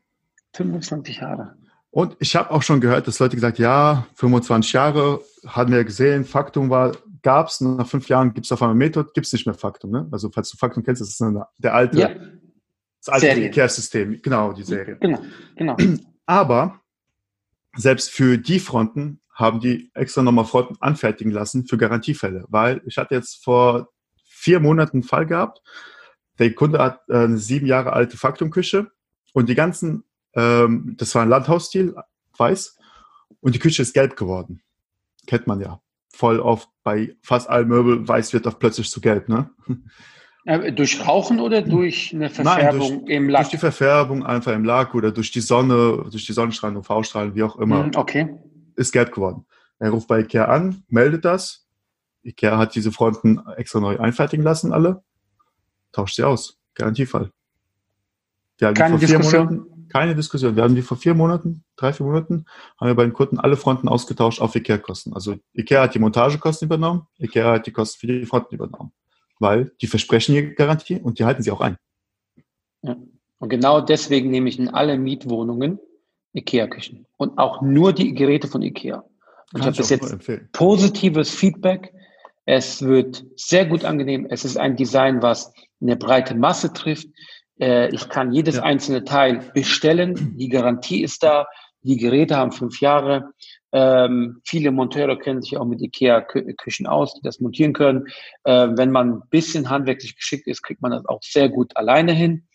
25 0.53 1.17
Jahre. 1.17 1.55
Und 1.89 2.15
ich 2.19 2.35
habe 2.35 2.51
auch 2.51 2.61
schon 2.61 2.79
gehört, 2.79 3.07
dass 3.07 3.19
Leute 3.19 3.35
gesagt, 3.35 3.57
ja, 3.59 4.05
25 4.15 4.71
Jahre, 4.73 5.21
hatten 5.47 5.71
wir 5.71 5.83
gesehen, 5.83 6.23
Faktum 6.25 6.69
war, 6.69 6.95
gab's, 7.21 7.61
nach 7.61 7.87
fünf 7.87 8.07
Jahren 8.09 8.33
gibt's 8.33 8.51
auf 8.51 8.61
einmal 8.61 8.75
Method, 8.75 9.11
gibt's 9.13 9.33
nicht 9.33 9.45
mehr 9.45 9.55
Faktum. 9.55 9.91
Ne? 9.91 10.07
Also 10.11 10.29
falls 10.31 10.49
du 10.49 10.57
Faktum 10.57 10.83
kennst, 10.83 11.01
das 11.01 11.09
ist 11.09 11.21
eine, 11.21 11.45
der 11.57 11.73
alte, 11.73 11.99
Ja, 11.99 12.09
das 12.09 13.09
alte 13.09 13.27
Serie. 13.27 13.47
Ikea-System, 13.47 14.21
genau, 14.21 14.53
die 14.53 14.63
Serie. 14.63 14.97
genau, 14.99 15.19
genau. 15.55 15.75
Aber 16.25 16.81
selbst 17.75 18.11
für 18.11 18.37
die 18.37 18.59
Fronten 18.59 19.21
haben 19.33 19.59
die 19.59 19.91
extra 19.93 20.21
nochmal 20.21 20.45
Fronten 20.45 20.75
anfertigen 20.79 21.31
lassen 21.31 21.65
für 21.65 21.77
Garantiefälle, 21.77 22.45
weil 22.49 22.81
ich 22.85 22.97
hatte 22.97 23.15
jetzt 23.15 23.43
vor 23.43 23.89
vier 24.25 24.59
Monaten 24.59 24.97
einen 24.97 25.03
Fall 25.03 25.25
gehabt, 25.25 25.61
der 26.39 26.53
Kunde 26.53 26.79
hat 26.79 27.01
äh, 27.07 27.23
eine 27.23 27.37
sieben 27.37 27.65
Jahre 27.65 27.93
alte 27.93 28.17
Faktumküche 28.17 28.91
und 29.33 29.49
die 29.49 29.55
ganzen, 29.55 30.03
ähm, 30.33 30.95
das 30.97 31.13
war 31.15 31.23
ein 31.23 31.29
Landhausstil, 31.29 31.95
weiß, 32.37 32.77
und 33.39 33.55
die 33.55 33.59
Küche 33.59 33.81
ist 33.81 33.93
gelb 33.93 34.15
geworden. 34.15 34.61
Kennt 35.27 35.47
man 35.47 35.59
ja. 35.59 35.81
Voll 36.13 36.39
oft 36.39 36.69
bei 36.83 37.15
fast 37.21 37.49
allen 37.49 37.67
Möbel, 37.67 38.07
weiß 38.07 38.33
wird 38.33 38.47
auf 38.47 38.59
plötzlich 38.59 38.89
zu 38.89 39.01
gelb, 39.01 39.29
ne? 39.29 39.49
Äh, 40.45 40.73
durch 40.73 41.07
Rauchen 41.07 41.39
oder 41.39 41.61
durch 41.61 42.11
eine 42.13 42.25
Nein, 42.25 42.31
Verfärbung 42.31 43.07
im 43.07 43.29
Lack? 43.29 43.43
Durch 43.43 43.51
die 43.51 43.57
Verfärbung 43.57 44.25
einfach 44.25 44.53
im 44.53 44.65
Lack 44.65 44.95
oder 44.95 45.11
durch 45.11 45.31
die 45.31 45.39
Sonne, 45.41 46.05
durch 46.09 46.25
die 46.25 46.33
Sonnenstrahlen, 46.33 46.77
UV-Strahlen, 46.77 47.35
wie 47.35 47.43
auch 47.43 47.57
immer. 47.57 47.83
Hm, 47.85 47.91
Okay. 47.95 48.35
ist 48.75 48.91
gelb 48.91 49.13
geworden. 49.13 49.45
Er 49.79 49.91
ruft 49.91 50.07
bei 50.07 50.19
Ikea 50.21 50.45
an, 50.45 50.83
meldet 50.89 51.25
das. 51.25 51.67
Ikea 52.23 52.57
hat 52.57 52.75
diese 52.75 52.91
Fronten 52.91 53.41
extra 53.57 53.79
neu 53.79 53.97
einfertigen 53.99 54.43
lassen, 54.43 54.73
alle. 54.73 55.03
Tauscht 55.91 56.15
sie 56.15 56.23
aus. 56.23 56.59
Garantiefall. 56.75 57.31
Die 58.59 58.73
Keine 58.73 58.97
Diskussion? 58.97 59.45
Monaten, 59.45 59.70
keine 59.91 60.15
Diskussion. 60.15 60.55
Wir 60.55 60.63
hatten 60.63 60.75
die 60.75 60.81
vor 60.81 60.97
vier 60.97 61.13
Monaten, 61.13 61.63
drei, 61.75 61.93
vier 61.93 62.05
Monaten, 62.05 62.45
haben 62.79 62.87
wir 62.87 62.95
bei 62.95 63.03
den 63.03 63.13
Kunden 63.13 63.39
alle 63.39 63.57
Fronten 63.57 63.87
ausgetauscht 63.87 64.41
auf 64.41 64.55
Ikea-Kosten. 64.55 65.13
Also 65.13 65.35
Ikea 65.53 65.83
hat 65.83 65.95
die 65.95 65.99
Montagekosten 65.99 66.67
übernommen, 66.67 67.07
Ikea 67.19 67.53
hat 67.53 67.67
die 67.67 67.71
Kosten 67.71 67.99
für 67.99 68.07
die 68.07 68.25
Fronten 68.25 68.55
übernommen. 68.55 68.91
Weil 69.39 69.71
die 69.81 69.87
versprechen 69.87 70.35
die 70.35 70.53
Garantie 70.53 70.99
und 70.99 71.19
die 71.19 71.25
halten 71.25 71.41
sie 71.41 71.51
auch 71.51 71.61
ein. 71.61 71.77
Und 72.81 73.49
genau 73.49 73.81
deswegen 73.81 74.29
nehme 74.29 74.49
ich 74.49 74.59
in 74.59 74.69
alle 74.69 74.97
Mietwohnungen 74.97 75.79
Ikea-Küchen. 76.33 77.05
Und 77.17 77.37
auch 77.37 77.61
nur 77.61 77.93
die 77.93 78.13
Geräte 78.13 78.47
von 78.47 78.61
Ikea. 78.61 78.97
Und 78.97 79.05
ich 79.53 79.53
Kann 79.53 79.61
habe 79.61 79.71
ich 79.71 79.77
bis 79.77 79.87
auch 79.87 79.97
nur 79.97 79.99
jetzt 80.01 80.13
empfehlen. 80.13 80.49
positives 80.53 81.29
Feedback. 81.31 81.93
Es 82.45 82.81
wird 82.81 83.25
sehr 83.35 83.65
gut 83.65 83.83
angenehm. 83.83 84.27
Es 84.29 84.45
ist 84.45 84.57
ein 84.57 84.75
Design, 84.75 85.21
was 85.21 85.53
eine 85.81 85.95
breite 85.95 86.35
Masse 86.35 86.73
trifft. 86.73 87.07
Äh, 87.61 87.93
Ich 87.93 88.09
kann 88.09 88.31
jedes 88.33 88.55
Ja. 88.57 88.63
einzelne 88.63 89.03
Teil 89.03 89.39
bestellen. 89.53 90.35
Die 90.37 90.49
Garantie 90.49 91.03
ist 91.03 91.23
da. 91.23 91.45
Die 91.83 91.97
Geräte 91.97 92.35
haben 92.37 92.51
fünf 92.51 92.81
Jahre. 92.81 93.31
Ähm, 93.71 94.41
viele 94.43 94.71
Monteure 94.71 95.17
kennen 95.17 95.41
sich 95.41 95.57
auch 95.57 95.65
mit 95.65 95.81
IKEA-Küchen 95.81 96.87
aus, 96.87 97.13
die 97.15 97.21
das 97.23 97.39
montieren 97.39 97.73
können. 97.73 98.05
Äh, 98.43 98.67
wenn 98.75 98.91
man 98.91 99.09
ein 99.13 99.21
bisschen 99.29 99.69
handwerklich 99.69 100.15
geschickt 100.15 100.47
ist, 100.47 100.61
kriegt 100.61 100.81
man 100.81 100.91
das 100.91 101.05
auch 101.05 101.21
sehr 101.23 101.47
gut 101.49 101.75
alleine 101.77 102.11
hin. 102.11 102.47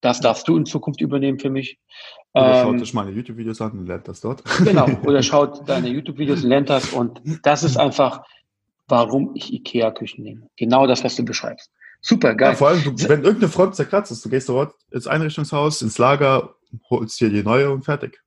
Das 0.00 0.20
darfst 0.20 0.46
du 0.48 0.56
in 0.56 0.66
Zukunft 0.66 1.00
übernehmen 1.00 1.38
für 1.38 1.50
mich. 1.50 1.78
Oder 2.34 2.54
schaut 2.54 2.74
Ähm, 2.74 2.82
euch 2.82 2.94
meine 2.94 3.10
YouTube-Videos 3.10 3.60
an 3.60 3.72
und 3.72 3.86
lernt 3.86 4.06
das 4.08 4.20
dort. 4.20 4.42
Genau, 4.64 4.86
oder 5.04 5.22
schaut 5.22 5.68
deine 5.68 5.88
YouTube-Videos, 5.88 6.42
lernt 6.42 6.68
das 6.70 6.92
und 6.92 7.20
das 7.42 7.62
ist 7.64 7.76
einfach, 7.76 8.22
warum 8.86 9.32
ich 9.34 9.52
IKEA-Küchen 9.52 10.22
nehme. 10.24 10.48
Genau 10.56 10.86
das, 10.86 11.04
was 11.04 11.16
du 11.16 11.24
beschreibst. 11.24 11.70
Super, 12.00 12.28
Ja, 12.28 12.34
geil. 12.34 12.56
vor 12.56 12.68
allem, 12.68 12.82
du, 12.84 12.90
wenn 13.08 13.24
irgendeine 13.24 13.48
Front 13.50 13.74
zerkratzt 13.74 14.12
ist, 14.12 14.24
du 14.24 14.28
gehst 14.28 14.48
dort 14.48 14.74
ins 14.90 15.06
Einrichtungshaus, 15.06 15.82
ins 15.82 15.98
Lager, 15.98 16.54
holst 16.90 17.20
dir 17.20 17.28
die 17.30 17.42
neue 17.42 17.70
und 17.70 17.84
fertig. 17.84 18.20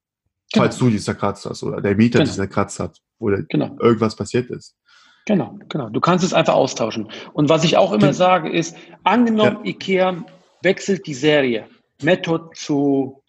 Genau. 0.53 0.65
Falls 0.65 0.77
du 0.77 0.89
die 0.89 0.99
zerkratzt 0.99 1.45
hast 1.45 1.63
oder 1.63 1.79
der 1.81 1.95
Mieter 1.95 2.19
die 2.19 2.25
Genau. 2.25 2.35
zerkratzt 2.35 2.79
hat 2.79 2.99
oder 3.19 3.43
Genau, 3.43 3.77
irgendwas 3.79 4.15
passiert 4.15 4.49
ist. 4.49 4.75
genau, 5.25 5.57
genau. 5.69 5.87
Du 5.89 6.01
kannst 6.01 6.25
es 6.25 6.33
einfach 6.33 6.55
austauschen. 6.55 7.09
Und 7.33 7.47
was 7.49 7.63
ich 7.63 7.77
auch 7.77 7.91
immer 7.93 8.07
Gen- 8.07 8.13
sage 8.13 8.49
ist, 8.51 8.75
angenommen, 9.03 9.63
IKEA 9.65 10.25
wechselt 10.61 11.07
die 11.07 11.13
Serie 11.13 11.67
Method 12.03 12.49
zu 12.55 13.23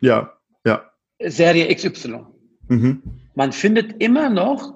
Ja, 0.00 0.32
ja. 0.66 0.82
Serie 1.20 1.74
XY. 1.74 2.26
Mhm. 2.68 3.02
Man 3.34 3.52
findet 3.52 4.02
immer 4.02 4.28
noch 4.28 4.74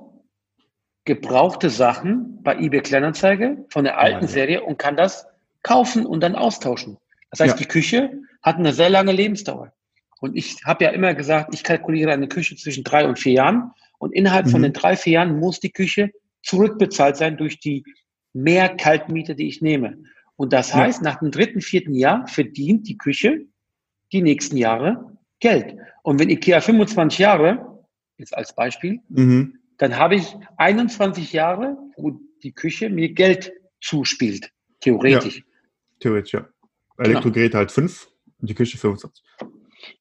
gebrauchte 1.05 1.71
Sachen 1.71 2.43
bei 2.43 2.57
eBay 2.59 2.81
Kleinanzeige 2.81 3.65
von 3.71 3.85
der 3.85 3.99
alten 3.99 4.17
Ja, 4.17 4.21
ja. 4.23 4.27
Serie 4.29 4.63
und 4.63 4.79
kann 4.79 4.97
das 4.97 5.27
kaufen 5.63 6.07
und 6.07 6.21
dann 6.21 6.35
austauschen. 6.37 6.99
Das 7.31 7.41
heißt, 7.41 7.55
Ja. 7.55 7.59
die 7.59 7.67
Küche 7.69 8.13
hat 8.43 8.57
eine 8.57 8.73
sehr 8.73 8.91
lange 8.91 9.13
Lebensdauer. 9.13 9.73
Und 10.21 10.37
ich 10.37 10.57
habe 10.65 10.85
ja 10.85 10.91
immer 10.91 11.15
gesagt, 11.15 11.53
ich 11.55 11.65
kalkuliere 11.65 12.13
eine 12.13 12.29
Küche 12.29 12.55
zwischen 12.57 12.85
drei 12.85 13.07
und 13.09 13.19
vier 13.19 13.33
Jahren. 13.33 13.73
Und 13.99 14.13
innerhalb 14.15 14.49
von 14.49 14.61
Mhm. 14.61 14.65
den 14.65 14.73
drei, 14.75 14.97
vier 14.97 15.15
Jahren 15.15 15.39
muss 15.39 15.59
die 15.61 15.71
Küche 15.73 16.11
zurückbezahlt 16.43 17.17
sein 17.17 17.37
durch 17.37 17.59
die 17.59 17.85
mehr 18.33 18.69
Kaltmiete, 18.77 19.35
die 19.35 19.49
ich 19.49 19.61
nehme. 19.63 19.99
Und 20.37 20.53
das 20.53 20.75
heißt, 20.75 21.03
nach 21.03 21.19
dem 21.21 21.31
dritten, 21.31 21.61
vierten 21.61 21.95
Jahr 21.95 22.27
verdient 22.27 22.89
die 22.89 22.97
Küche 22.97 23.47
die 24.13 24.23
nächsten 24.23 24.57
Jahre 24.57 25.17
Geld. 25.41 25.77
Und 26.03 26.19
wenn 26.21 26.31
IKEA 26.31 26.61
25 26.61 27.19
Jahre, 27.19 27.85
jetzt 28.19 28.37
als 28.37 28.55
Beispiel, 28.55 29.01
Mhm. 29.09 29.59
Dann 29.83 29.99
habe 29.99 30.15
ich 30.15 30.37
21 30.59 31.33
Jahre, 31.33 31.77
wo 31.97 32.13
die 32.45 32.53
Küche 32.53 32.89
mir 32.89 33.13
Geld 33.13 33.53
zuspielt, 33.81 34.53
theoretisch. 34.81 35.43
Theoretisch, 35.99 36.35
ja. 36.35 36.41
Genau. 36.99 37.11
Elektrogeräte 37.11 37.59
halt 37.59 37.73
5 37.73 38.09
und 38.41 38.49
die 38.49 38.55
Küche 38.55 38.79
25. 38.79 39.25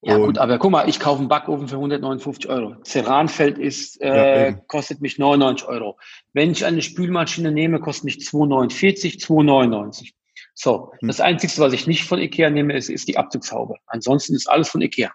Ja, 0.03 0.17
Und- 0.17 0.25
gut, 0.27 0.37
aber 0.37 0.59
guck 0.59 0.69
mal, 0.69 0.87
ich 0.87 0.99
kaufe 0.99 1.21
einen 1.21 1.29
Backofen 1.29 1.67
für 1.67 1.77
159 1.77 2.47
Euro. 2.47 2.75
Ceranfeld 2.83 3.57
ist, 3.57 3.99
Ja, 3.99 4.13
äh, 4.13 4.47
eben. 4.49 4.61
kostet 4.67 5.01
mich 5.01 5.17
99 5.17 5.67
Euro. 5.67 5.97
Wenn 6.31 6.51
ich 6.51 6.63
eine 6.63 6.83
Spülmaschine 6.83 7.51
nehme, 7.51 7.79
kostet 7.79 8.03
mich 8.05 8.19
2,49, 8.19 9.17
2,99. 9.19 10.13
So, 10.53 10.91
Hm. 10.99 11.07
das 11.07 11.19
Einzige, 11.21 11.57
was 11.57 11.73
ich 11.73 11.87
nicht 11.87 12.03
von 12.03 12.19
Ikea 12.19 12.51
nehme, 12.51 12.77
ist, 12.77 12.89
ist 12.91 13.07
die 13.07 13.17
Abzugshaube. 13.17 13.77
Ansonsten 13.87 14.35
ist 14.35 14.47
alles 14.47 14.69
von 14.69 14.81
Ikea. 14.81 15.11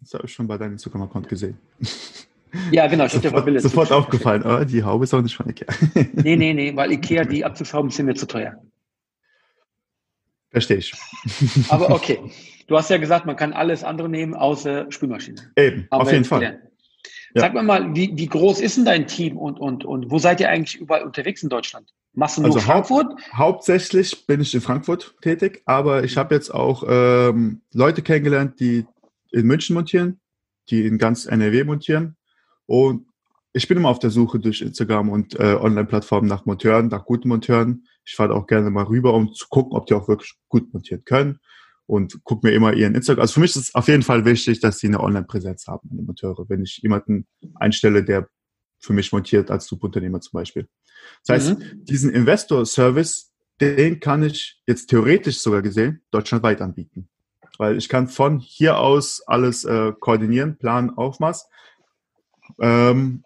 Das 0.00 0.14
habe 0.14 0.24
ich 0.24 0.32
schon 0.32 0.46
bei 0.46 0.56
deinem 0.56 0.72
Instagram-Account 0.72 1.28
gesehen. 1.28 1.58
Ja, 2.70 2.86
genau, 2.86 3.06
ich 3.06 3.12
Sofort, 3.12 3.44
Bilder 3.44 3.60
sofort 3.60 3.92
aufgefallen, 3.92 4.42
aber 4.42 4.64
die 4.64 4.82
Haube 4.82 5.04
ist 5.04 5.14
auch 5.14 5.22
nicht 5.22 5.36
von 5.36 5.48
Ikea. 5.48 5.68
Nee, 6.14 6.36
nee, 6.36 6.54
nee, 6.54 6.72
weil 6.76 6.92
Ikea, 6.92 7.24
die 7.24 7.44
Abzugshauben 7.44 7.90
sind 7.90 8.06
mir 8.06 8.14
zu 8.14 8.26
teuer. 8.26 8.62
Verstehe 10.50 10.78
ich. 10.78 10.94
Aber 11.68 11.90
okay, 11.94 12.18
du 12.66 12.76
hast 12.76 12.90
ja 12.90 12.96
gesagt, 12.96 13.26
man 13.26 13.36
kann 13.36 13.52
alles 13.52 13.84
andere 13.84 14.08
nehmen, 14.08 14.34
außer 14.34 14.90
Spülmaschine. 14.90 15.52
Eben, 15.56 15.88
Haben 15.90 16.00
auf 16.00 16.12
jeden 16.12 16.24
Fall. 16.24 16.42
Ja. 16.42 17.42
Sag 17.42 17.54
mir 17.54 17.62
mal, 17.62 17.94
wie, 17.94 18.12
wie 18.14 18.26
groß 18.26 18.60
ist 18.60 18.78
denn 18.78 18.86
dein 18.86 19.06
Team 19.06 19.36
und, 19.36 19.60
und, 19.60 19.84
und 19.84 20.10
wo 20.10 20.18
seid 20.18 20.40
ihr 20.40 20.48
eigentlich 20.48 20.80
überall 20.80 21.02
unterwegs 21.02 21.42
in 21.42 21.50
Deutschland? 21.50 21.92
Machst 22.14 22.38
du 22.38 22.42
nur 22.42 22.54
Also 22.54 22.60
Frankfurt? 22.60 23.14
Hauptsächlich 23.34 24.26
bin 24.26 24.40
ich 24.40 24.54
in 24.54 24.62
Frankfurt 24.62 25.14
tätig, 25.20 25.62
aber 25.66 26.04
ich 26.04 26.16
habe 26.16 26.34
jetzt 26.34 26.50
auch 26.50 26.84
ähm, 26.88 27.60
Leute 27.72 28.00
kennengelernt, 28.02 28.58
die 28.60 28.86
in 29.30 29.46
München 29.46 29.74
montieren, 29.74 30.20
die 30.70 30.86
in 30.86 30.96
ganz 30.96 31.26
NRW 31.26 31.64
montieren 31.64 32.16
und 32.68 33.06
ich 33.54 33.66
bin 33.66 33.78
immer 33.78 33.88
auf 33.88 33.98
der 33.98 34.10
Suche 34.10 34.38
durch 34.38 34.60
Instagram 34.60 35.08
und 35.08 35.34
äh, 35.40 35.54
Online-Plattformen 35.54 36.28
nach 36.28 36.44
Monteuren, 36.44 36.88
nach 36.88 37.06
guten 37.06 37.28
Monteuren. 37.28 37.86
Ich 38.04 38.14
fahre 38.14 38.34
auch 38.34 38.46
gerne 38.46 38.70
mal 38.70 38.84
rüber, 38.84 39.14
um 39.14 39.32
zu 39.32 39.46
gucken, 39.48 39.72
ob 39.72 39.86
die 39.86 39.94
auch 39.94 40.06
wirklich 40.06 40.34
gut 40.48 40.72
montieren 40.72 41.02
können 41.04 41.40
und 41.86 42.22
gucke 42.24 42.46
mir 42.46 42.52
immer 42.52 42.74
ihren 42.74 42.94
Instagram. 42.94 43.22
Also 43.22 43.34
für 43.34 43.40
mich 43.40 43.56
ist 43.56 43.68
es 43.68 43.74
auf 43.74 43.88
jeden 43.88 44.02
Fall 44.02 44.26
wichtig, 44.26 44.60
dass 44.60 44.78
sie 44.78 44.88
eine 44.88 45.00
Online-Präsenz 45.00 45.66
haben, 45.66 45.88
die 45.90 46.02
Monteure. 46.02 46.46
Wenn 46.50 46.62
ich 46.62 46.78
jemanden 46.82 47.26
einstelle, 47.54 48.04
der 48.04 48.28
für 48.78 48.92
mich 48.92 49.10
montiert 49.12 49.50
als 49.50 49.66
Subunternehmer 49.66 50.20
zum 50.20 50.38
Beispiel. 50.38 50.68
Das 51.26 51.34
heißt, 51.34 51.58
mhm. 51.58 51.84
diesen 51.84 52.10
Investor-Service, 52.10 53.32
den 53.62 53.98
kann 53.98 54.22
ich 54.22 54.60
jetzt 54.66 54.88
theoretisch 54.88 55.38
sogar 55.38 55.62
gesehen 55.62 56.02
deutschlandweit 56.10 56.60
anbieten. 56.60 57.08
Weil 57.56 57.78
ich 57.78 57.88
kann 57.88 58.08
von 58.08 58.38
hier 58.38 58.78
aus 58.78 59.22
alles 59.26 59.64
äh, 59.64 59.92
koordinieren, 59.98 60.58
planen, 60.58 60.90
Aufmaß 60.90 61.48
ähm, 62.60 63.22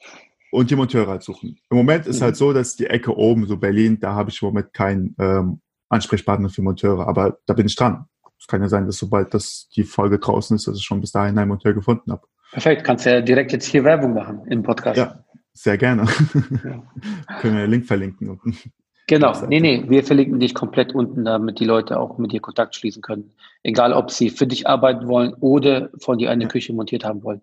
und 0.50 0.70
die 0.70 0.76
Monteure 0.76 1.08
halt 1.08 1.22
suchen. 1.22 1.58
Im 1.70 1.76
Moment 1.76 2.06
ist 2.06 2.20
mhm. 2.20 2.24
halt 2.24 2.36
so, 2.36 2.52
dass 2.52 2.76
die 2.76 2.86
Ecke 2.86 3.16
oben, 3.16 3.46
so 3.46 3.56
Berlin, 3.56 3.98
da 4.00 4.14
habe 4.14 4.30
ich 4.30 4.40
im 4.42 4.48
Moment 4.48 4.72
keinen 4.72 5.14
ähm, 5.18 5.60
Ansprechpartner 5.88 6.48
für 6.48 6.62
Monteure, 6.62 7.06
aber 7.06 7.38
da 7.46 7.54
bin 7.54 7.66
ich 7.66 7.76
dran. 7.76 8.06
Es 8.38 8.46
kann 8.46 8.60
ja 8.60 8.68
sein, 8.68 8.86
dass 8.86 8.96
sobald 8.96 9.32
das 9.34 9.68
die 9.76 9.84
Folge 9.84 10.18
draußen 10.18 10.56
ist, 10.56 10.66
dass 10.66 10.76
ich 10.76 10.84
schon 10.84 11.00
bis 11.00 11.12
dahin 11.12 11.38
einen 11.38 11.48
Monteur 11.48 11.74
gefunden 11.74 12.10
habe. 12.10 12.26
Perfekt, 12.50 12.84
kannst 12.84 13.06
ja 13.06 13.20
direkt 13.20 13.52
jetzt 13.52 13.66
hier 13.66 13.84
Werbung 13.84 14.14
machen 14.14 14.42
im 14.48 14.62
Podcast. 14.62 14.98
Ja, 14.98 15.24
sehr 15.52 15.78
gerne. 15.78 16.06
Ja. 16.64 16.82
Können 17.40 17.54
wir 17.54 17.62
den 17.62 17.70
Link 17.70 17.86
verlinken 17.86 18.30
unten. 18.30 18.56
Genau, 19.06 19.32
nee, 19.48 19.60
nee, 19.60 19.84
wir 19.88 20.04
verlinken 20.04 20.38
dich 20.38 20.54
komplett 20.54 20.94
unten, 20.94 21.24
damit 21.24 21.58
die 21.60 21.64
Leute 21.64 21.98
auch 21.98 22.18
mit 22.18 22.32
dir 22.32 22.40
Kontakt 22.40 22.76
schließen 22.76 23.02
können. 23.02 23.32
Egal, 23.62 23.92
ob 23.92 24.10
sie 24.10 24.30
für 24.30 24.46
dich 24.46 24.66
arbeiten 24.66 25.08
wollen 25.08 25.34
oder 25.34 25.90
von 25.98 26.18
dir 26.18 26.30
eine 26.30 26.44
ja. 26.44 26.48
Küche 26.48 26.72
montiert 26.72 27.04
haben 27.04 27.22
wollen. 27.24 27.42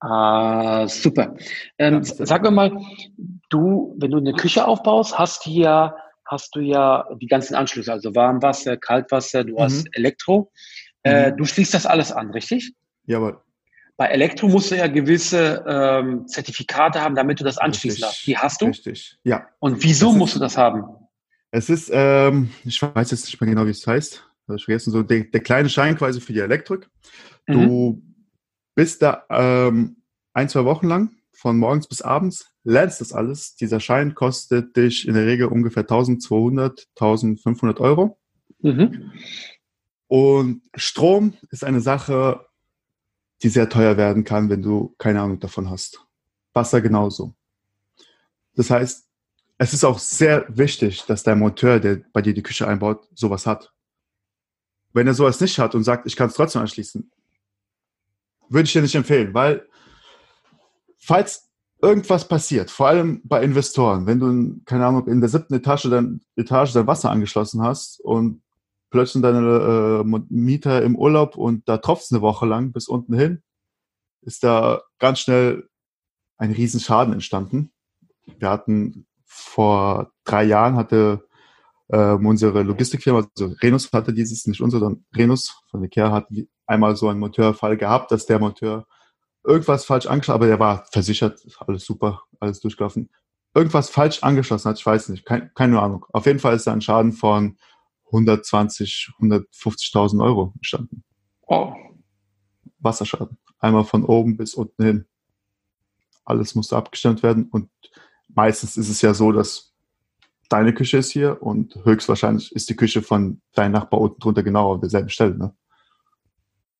Ah, 0.00 0.86
super. 0.86 1.34
Ähm, 1.78 2.02
ja, 2.02 2.26
sag 2.26 2.42
mir 2.42 2.50
mal, 2.50 2.72
du, 3.50 3.94
wenn 3.98 4.10
du 4.10 4.18
eine 4.18 4.32
Küche 4.32 4.66
aufbaust, 4.66 5.18
hast 5.18 5.46
du 5.46 5.50
ja 5.50 5.96
hast 6.28 6.54
du 6.54 6.60
ja 6.60 7.06
die 7.20 7.26
ganzen 7.26 7.54
Anschlüsse, 7.54 7.92
also 7.92 8.14
Warmwasser, 8.14 8.76
Kaltwasser, 8.76 9.44
du 9.44 9.54
mhm. 9.54 9.60
hast 9.60 9.88
Elektro. 9.92 10.52
Äh, 11.02 11.30
mhm. 11.30 11.38
du 11.38 11.44
schließt 11.44 11.74
das 11.74 11.86
alles 11.86 12.12
an, 12.12 12.30
richtig? 12.30 12.74
Jawohl. 13.06 13.40
Bei 13.96 14.06
Elektro 14.06 14.46
musst 14.48 14.70
du 14.70 14.76
ja 14.76 14.86
gewisse 14.86 15.64
ähm, 15.66 16.28
Zertifikate 16.28 17.00
haben, 17.00 17.16
damit 17.16 17.40
du 17.40 17.44
das 17.44 17.58
anschließen 17.58 18.00
darfst. 18.02 18.26
Die 18.26 18.36
hast 18.36 18.60
du? 18.62 18.66
Richtig, 18.66 19.18
ja. 19.24 19.48
Und 19.58 19.82
wieso 19.82 20.12
musst 20.12 20.36
du 20.36 20.38
das 20.38 20.56
haben? 20.56 20.84
Es 21.50 21.68
ist, 21.68 21.90
ähm, 21.92 22.50
ich 22.64 22.80
weiß 22.80 23.10
jetzt 23.10 23.24
nicht 23.24 23.40
mehr 23.40 23.50
genau, 23.50 23.66
wie 23.66 23.70
es 23.70 23.84
heißt. 23.84 24.24
Ich 24.54 24.64
vergessen, 24.64 24.92
so 24.92 25.02
der, 25.02 25.24
der 25.24 25.40
kleine 25.40 25.68
Schein 25.68 25.96
quasi 25.96 26.20
für 26.20 26.32
die 26.32 26.40
Elektrik. 26.40 26.88
Du 27.46 27.58
mhm. 27.58 28.07
Bist 28.78 29.02
da 29.02 29.24
ähm, 29.28 29.96
ein, 30.34 30.48
zwei 30.48 30.64
Wochen 30.64 30.86
lang 30.86 31.10
von 31.32 31.58
morgens 31.58 31.88
bis 31.88 32.00
abends, 32.00 32.54
lernst 32.62 33.00
das 33.00 33.12
alles. 33.12 33.56
Dieser 33.56 33.80
Schein 33.80 34.14
kostet 34.14 34.76
dich 34.76 35.08
in 35.08 35.14
der 35.14 35.26
Regel 35.26 35.48
ungefähr 35.48 35.82
1200, 35.82 36.86
1500 36.94 37.80
Euro. 37.80 38.20
Mhm. 38.60 39.10
Und 40.06 40.62
Strom 40.76 41.34
ist 41.50 41.64
eine 41.64 41.80
Sache, 41.80 42.46
die 43.42 43.48
sehr 43.48 43.68
teuer 43.68 43.96
werden 43.96 44.22
kann, 44.22 44.48
wenn 44.48 44.62
du 44.62 44.94
keine 44.96 45.22
Ahnung 45.22 45.40
davon 45.40 45.68
hast. 45.68 46.06
Wasser 46.52 46.80
genauso. 46.80 47.34
Das 48.54 48.70
heißt, 48.70 49.08
es 49.58 49.74
ist 49.74 49.82
auch 49.82 49.98
sehr 49.98 50.46
wichtig, 50.56 51.04
dass 51.06 51.24
dein 51.24 51.40
Monteur, 51.40 51.80
der 51.80 51.96
bei 52.12 52.22
dir 52.22 52.32
die 52.32 52.44
Küche 52.44 52.68
einbaut, 52.68 53.08
sowas 53.12 53.44
hat. 53.44 53.72
Wenn 54.92 55.08
er 55.08 55.14
sowas 55.14 55.40
nicht 55.40 55.58
hat 55.58 55.74
und 55.74 55.82
sagt, 55.82 56.06
ich 56.06 56.14
kann 56.14 56.28
es 56.28 56.34
trotzdem 56.34 56.62
anschließen, 56.62 57.10
würde 58.48 58.66
ich 58.66 58.72
dir 58.72 58.82
nicht 58.82 58.94
empfehlen, 58.94 59.34
weil 59.34 59.66
falls 60.98 61.48
irgendwas 61.80 62.26
passiert, 62.26 62.70
vor 62.70 62.88
allem 62.88 63.20
bei 63.24 63.42
Investoren, 63.42 64.06
wenn 64.06 64.18
du, 64.18 64.60
keine 64.64 64.86
Ahnung, 64.86 65.06
in 65.06 65.20
der 65.20 65.28
siebten 65.28 65.54
Etage 65.54 65.88
dein, 65.90 66.20
Etage 66.36 66.72
dein 66.72 66.86
Wasser 66.86 67.10
angeschlossen 67.10 67.62
hast 67.62 68.00
und 68.00 68.42
plötzlich 68.90 69.22
deine 69.22 70.04
äh, 70.04 70.20
Mieter 70.28 70.82
im 70.82 70.96
Urlaub 70.96 71.36
und 71.36 71.68
da 71.68 71.78
tropft 71.78 72.04
es 72.04 72.12
eine 72.12 72.22
Woche 72.22 72.46
lang 72.46 72.72
bis 72.72 72.88
unten 72.88 73.14
hin, 73.14 73.42
ist 74.22 74.42
da 74.44 74.82
ganz 74.98 75.20
schnell 75.20 75.68
ein 76.36 76.52
Riesenschaden 76.52 77.12
entstanden. 77.12 77.72
Wir 78.38 78.50
hatten 78.50 79.06
vor 79.24 80.12
drei 80.24 80.44
Jahren 80.44 80.76
hatte 80.76 81.26
äh, 81.88 82.12
unsere 82.12 82.62
Logistikfirma, 82.62 83.26
also 83.36 83.54
Renus 83.62 83.92
hatte 83.92 84.12
dieses, 84.12 84.46
nicht 84.46 84.60
unser, 84.60 84.78
sondern 84.78 85.04
Renus 85.14 85.62
von 85.70 85.84
Ikea 85.84 86.10
hat 86.10 86.26
einmal 86.68 86.94
so 86.94 87.08
einen 87.08 87.18
Monteurfall 87.18 87.76
gehabt, 87.76 88.12
dass 88.12 88.26
der 88.26 88.38
Monteur 88.38 88.86
irgendwas 89.44 89.84
falsch 89.84 90.06
angeschlossen, 90.06 90.36
aber 90.36 90.46
der 90.46 90.60
war 90.60 90.86
versichert, 90.92 91.40
alles 91.66 91.84
super, 91.84 92.22
alles 92.38 92.60
durchgelaufen. 92.60 93.10
Irgendwas 93.54 93.90
falsch 93.90 94.22
angeschlossen 94.22 94.68
hat, 94.68 94.78
ich 94.78 94.86
weiß 94.86 95.08
nicht, 95.08 95.24
kein, 95.24 95.52
keine 95.54 95.80
Ahnung. 95.80 96.04
Auf 96.12 96.26
jeden 96.26 96.38
Fall 96.38 96.54
ist 96.54 96.66
da 96.66 96.72
ein 96.72 96.82
Schaden 96.82 97.12
von 97.12 97.56
120, 98.06 99.10
150.000 99.20 100.22
Euro 100.22 100.52
entstanden. 100.54 101.02
Oh. 101.46 101.72
Wasserschaden. 102.78 103.38
Einmal 103.58 103.84
von 103.84 104.04
oben 104.04 104.36
bis 104.36 104.54
unten 104.54 104.84
hin. 104.84 105.06
Alles 106.24 106.54
musste 106.54 106.76
abgestimmt 106.76 107.22
werden 107.22 107.48
und 107.50 107.70
meistens 108.28 108.76
ist 108.76 108.90
es 108.90 109.00
ja 109.00 109.14
so, 109.14 109.32
dass 109.32 109.74
deine 110.50 110.74
Küche 110.74 110.98
ist 110.98 111.10
hier 111.10 111.42
und 111.42 111.74
höchstwahrscheinlich 111.84 112.52
ist 112.52 112.68
die 112.68 112.76
Küche 112.76 113.02
von 113.02 113.40
deinem 113.54 113.72
Nachbar 113.72 114.00
unten 114.00 114.20
drunter 114.20 114.42
genau 114.42 114.74
auf 114.74 114.80
derselben 114.80 115.08
Stelle. 115.08 115.36
Ne? 115.36 115.54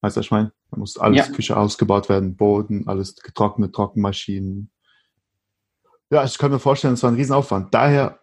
Weißt 0.00 0.16
du, 0.16 0.20
was 0.20 0.26
ich 0.26 0.30
meine? 0.30 0.52
Da 0.70 0.78
muss 0.78 0.96
alles 0.96 1.28
ja. 1.28 1.32
Küche 1.32 1.56
ausgebaut 1.56 2.08
werden, 2.08 2.36
Boden, 2.36 2.86
alles 2.86 3.16
getrocknet, 3.16 3.74
Trockenmaschinen. 3.74 4.70
Ja, 6.10 6.24
ich 6.24 6.38
kann 6.38 6.50
mir 6.50 6.58
vorstellen, 6.58 6.94
es 6.94 7.02
war 7.02 7.10
ein 7.10 7.16
Riesenaufwand. 7.16 7.74
Daher 7.74 8.20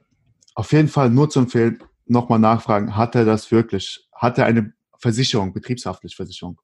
auf 0.55 0.71
jeden 0.71 0.87
Fall 0.87 1.09
nur 1.09 1.29
zu 1.29 1.39
empfehlen, 1.39 1.83
nochmal 2.05 2.39
nachfragen, 2.39 2.95
hat 2.95 3.15
er 3.15 3.25
das 3.25 3.51
wirklich? 3.51 4.07
Hat 4.13 4.37
er 4.37 4.45
eine 4.45 4.73
Versicherung, 4.99 5.53
betriebshaftliche 5.53 6.15
Versicherung? 6.15 6.61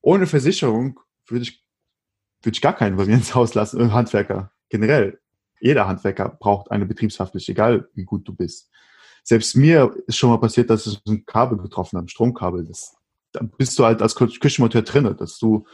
Ohne 0.00 0.26
Versicherung 0.26 0.98
würde 1.26 1.42
ich, 1.42 1.64
würde 2.42 2.54
ich 2.56 2.62
gar 2.62 2.72
keinen 2.72 2.96
bei 2.96 3.04
mir 3.04 3.14
ins 3.14 3.34
Haus 3.34 3.54
lassen, 3.54 3.92
Handwerker. 3.92 4.52
Generell. 4.70 5.20
Jeder 5.60 5.88
Handwerker 5.88 6.28
braucht 6.28 6.70
eine 6.70 6.86
betriebshaftliche, 6.86 7.52
egal 7.52 7.88
wie 7.94 8.04
gut 8.04 8.26
du 8.26 8.34
bist. 8.34 8.70
Selbst 9.24 9.56
mir 9.56 9.94
ist 10.06 10.16
schon 10.16 10.30
mal 10.30 10.38
passiert, 10.38 10.70
dass 10.70 10.86
ich 10.86 11.00
ein 11.06 11.26
Kabel 11.26 11.58
getroffen 11.58 11.96
habe, 11.96 12.06
ein 12.06 12.08
Stromkabel. 12.08 12.64
Das 12.64 12.96
dann 13.38 13.50
bist 13.56 13.78
du 13.78 13.84
halt 13.84 14.02
als 14.02 14.16
Küchenmonteur 14.16 14.82
drinne, 14.82 15.14
dass 15.14 15.38
du, 15.38 15.66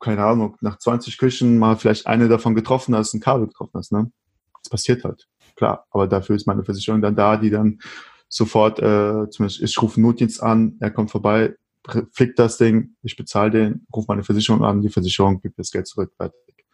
keine 0.00 0.24
Ahnung, 0.24 0.56
nach 0.60 0.78
20 0.78 1.18
Küchen 1.18 1.58
mal 1.58 1.76
vielleicht 1.76 2.06
eine 2.06 2.28
davon 2.28 2.54
getroffen 2.54 2.94
hast, 2.94 3.14
ein 3.14 3.20
Kabel 3.20 3.48
getroffen 3.48 3.72
hast, 3.74 3.92
ne? 3.92 4.10
Das 4.62 4.70
passiert 4.70 5.04
halt. 5.04 5.28
Klar, 5.56 5.86
aber 5.90 6.06
dafür 6.06 6.36
ist 6.36 6.46
meine 6.46 6.64
Versicherung 6.64 7.02
dann 7.02 7.16
da, 7.16 7.36
die 7.36 7.50
dann 7.50 7.80
sofort, 8.28 8.78
äh, 8.78 9.28
zumindest 9.30 9.60
ich 9.60 9.82
rufe 9.82 10.00
Notdienst 10.00 10.42
an, 10.42 10.76
er 10.80 10.90
kommt 10.90 11.10
vorbei, 11.10 11.56
flickt 12.12 12.38
das 12.38 12.56
Ding, 12.56 12.96
ich 13.02 13.16
bezahle 13.16 13.50
den, 13.50 13.86
rufe 13.94 14.06
meine 14.08 14.22
Versicherung 14.22 14.64
an, 14.64 14.80
die 14.80 14.88
Versicherung 14.88 15.40
gibt 15.40 15.58
das 15.58 15.70
Geld 15.70 15.86
zurück, 15.86 16.12
fertig. 16.16 16.64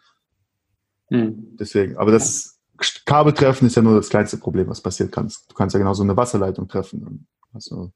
Hm. 1.08 1.56
Deswegen, 1.58 1.96
aber 1.96 2.12
das 2.12 2.58
Kabel 3.04 3.32
treffen 3.32 3.66
ist 3.66 3.76
ja 3.76 3.82
nur 3.82 3.96
das 3.96 4.08
kleinste 4.08 4.36
Problem, 4.36 4.68
was 4.68 4.80
passiert 4.80 5.10
kann. 5.10 5.32
Du 5.48 5.54
kannst 5.54 5.74
ja 5.74 5.78
genauso 5.78 6.02
eine 6.02 6.16
Wasserleitung 6.16 6.68
treffen, 6.68 7.00
dann 7.02 7.26
hast 7.54 7.70
du 7.70 7.92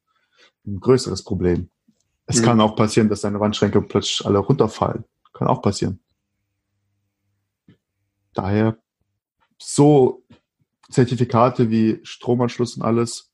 ein 0.67 0.81
größeres 0.81 1.23
Problem. 1.23 1.71
Es 2.31 2.41
mhm. 2.41 2.45
kann 2.45 2.61
auch 2.61 2.77
passieren, 2.77 3.09
dass 3.09 3.23
deine 3.23 3.41
Wandschränke 3.41 3.83
plötzlich 3.83 4.25
alle 4.25 4.39
runterfallen. 4.39 5.05
Kann 5.33 5.49
auch 5.49 5.63
passieren. 5.63 6.01
Daher 8.35 8.79
so 9.59 10.23
Zertifikate 10.91 11.71
wie 11.71 11.99
Stromanschluss 12.05 12.77
und 12.77 12.83
alles 12.83 13.33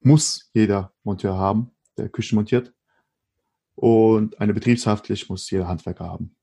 muss 0.00 0.48
jeder 0.54 0.92
Monteur 1.02 1.36
haben, 1.36 1.72
der 1.98 2.08
Küchen 2.08 2.36
montiert. 2.36 2.72
Und 3.74 4.40
eine 4.40 4.54
betriebshaftlich 4.54 5.28
muss 5.28 5.50
jeder 5.50 5.66
Handwerker 5.66 6.04
haben. 6.04 6.36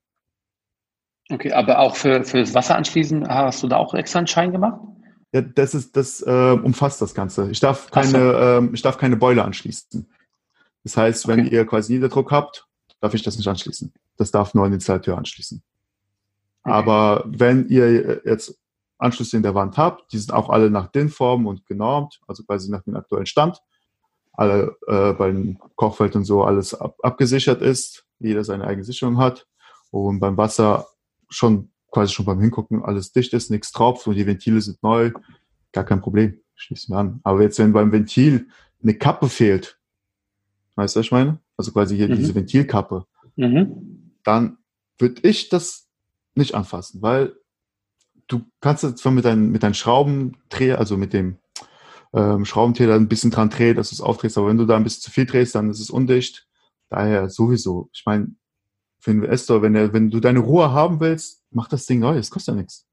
Okay, 1.32 1.54
aber 1.54 1.80
auch 1.80 1.96
für, 1.96 2.26
für 2.26 2.40
das 2.40 2.54
Wasser 2.54 2.76
anschließen 2.76 3.30
hast 3.30 3.64
du 3.64 3.68
da 3.68 3.78
auch 3.78 3.94
extra 3.94 4.20
einen 4.20 4.28
Schein 4.28 4.52
gemacht? 4.52 4.82
Ja, 5.32 5.42
das 5.42 5.74
ist, 5.74 5.96
das 5.96 6.22
äh, 6.22 6.60
umfasst 6.62 7.02
das 7.02 7.16
Ganze. 7.16 7.50
Ich 7.50 7.62
darf 7.62 7.90
keine, 7.92 8.12
so. 8.12 8.38
ähm, 8.38 8.74
ich 8.74 8.82
darf 8.82 8.98
keine 8.98 9.16
Boiler 9.16 9.46
anschließen. 9.46 10.12
Das 10.84 10.98
heißt, 10.98 11.28
wenn 11.28 11.42
okay. 11.42 11.56
ihr 11.56 11.66
quasi 11.66 11.94
Niederdruck 11.94 12.32
habt, 12.32 12.68
darf 13.00 13.14
ich 13.14 13.24
das 13.24 13.38
nicht 13.38 13.48
anschließen. 13.48 13.94
Das 14.18 14.32
darf 14.32 14.54
nur 14.54 14.66
ein 14.66 14.74
Installateur 14.74 15.18
anschließen. 15.18 15.62
Okay. 16.64 16.74
Aber 16.74 17.24
wenn 17.28 17.68
ihr 17.68 18.22
jetzt 18.26 18.58
Anschlüsse 18.98 19.38
in 19.38 19.44
der 19.44 19.56
Wand 19.56 19.78
habt, 19.78 20.12
die 20.14 20.18
sind 20.18 20.34
auch 20.34 20.50
alle 20.50 20.70
nach 20.70 20.88
DIN-Form 20.88 21.46
und 21.46 21.66
genormt, 21.66 22.22
also 22.28 22.44
quasi 22.44 22.72
nach 22.72 22.84
dem 22.84 22.96
aktuellen 22.96 23.26
Stand, 23.26 23.60
alle 24.34 24.76
äh, 24.88 25.14
beim 25.14 25.60
Kochfeld 25.76 26.16
und 26.16 26.26
so 26.26 26.44
alles 26.44 26.74
ab, 26.74 26.96
abgesichert 27.04 27.62
ist, 27.62 28.06
jeder 28.20 28.44
seine 28.44 28.66
eigene 28.66 28.84
Sicherung 28.84 29.18
hat 29.18 29.46
und 29.92 30.20
beim 30.20 30.38
Wasser 30.38 30.88
schon 31.30 31.70
quasi 31.92 32.14
schon 32.14 32.26
beim 32.26 32.40
Hingucken 32.40 32.84
alles 32.84 33.12
dicht 33.12 33.34
ist, 33.34 33.52
nichts 33.52 33.72
tropft 33.72 34.08
und 34.08 34.16
die 34.16 34.26
Ventile 34.26 34.62
sind 34.62 34.82
neu, 34.82 35.12
gar 35.72 35.84
kein 35.84 36.02
Problem, 36.02 36.40
schließen 36.56 36.94
wir 36.94 37.00
an. 37.00 37.20
Aber 37.24 37.42
jetzt, 37.42 37.60
wenn 37.60 37.74
beim 37.74 37.92
Ventil 37.92 38.48
eine 38.82 38.96
Kappe 38.96 39.30
fehlt, 39.30 39.78
Weißt 40.76 40.96
du, 40.96 41.00
was 41.00 41.06
ich 41.06 41.12
meine? 41.12 41.40
Also 41.58 41.72
quasi 41.72 41.96
hier 41.96 42.10
mhm. 42.10 42.16
diese 42.16 42.36
Ventilkappe. 42.36 43.06
Mhm. 43.36 44.14
Dann 44.24 44.58
würde 44.98 45.28
ich 45.28 45.50
das 45.50 45.88
nicht 46.36 46.56
anfassen, 46.56 47.02
weil 47.02 47.36
du 48.28 48.42
kannst 48.62 48.84
jetzt 48.84 49.06
mit 49.06 49.26
deinem 49.26 49.52
mit 49.52 49.64
deinen 49.64 49.74
Schraubendreher, 49.74 50.80
also 50.80 50.98
mit 50.98 51.14
dem 51.14 51.38
ähm, 52.14 52.46
Schraubendreher 52.46 52.96
ein 52.96 53.08
bisschen 53.08 53.32
dran 53.32 53.50
drehen, 53.50 53.76
dass 53.76 53.90
du 53.90 53.96
es 53.96 54.02
aufdrehst, 54.02 54.38
aber 54.38 54.48
wenn 54.48 54.58
du 54.58 54.66
da 54.66 54.76
ein 54.76 54.84
bisschen 54.84 55.02
zu 55.02 55.12
viel 55.12 55.26
drehst, 55.26 55.56
dann 55.56 55.70
ist 55.70 55.80
es 55.80 55.90
undicht. 55.90 56.48
Daher 56.90 57.30
sowieso. 57.30 57.90
Ich 57.92 58.04
meine, 58.06 58.36
für 59.00 59.12
einen 59.12 59.24
Investor, 59.24 59.62
wenn, 59.62 59.76
er, 59.76 59.94
wenn 59.94 60.12
du 60.12 60.20
deine 60.20 60.40
Ruhe 60.40 60.72
haben 60.72 61.00
willst, 61.00 61.44
mach 61.50 61.68
das 61.68 61.86
Ding 61.86 62.00
neu, 62.00 62.18
es 62.18 62.30
kostet 62.30 62.56
ja 62.56 62.62
nichts. 62.62 62.88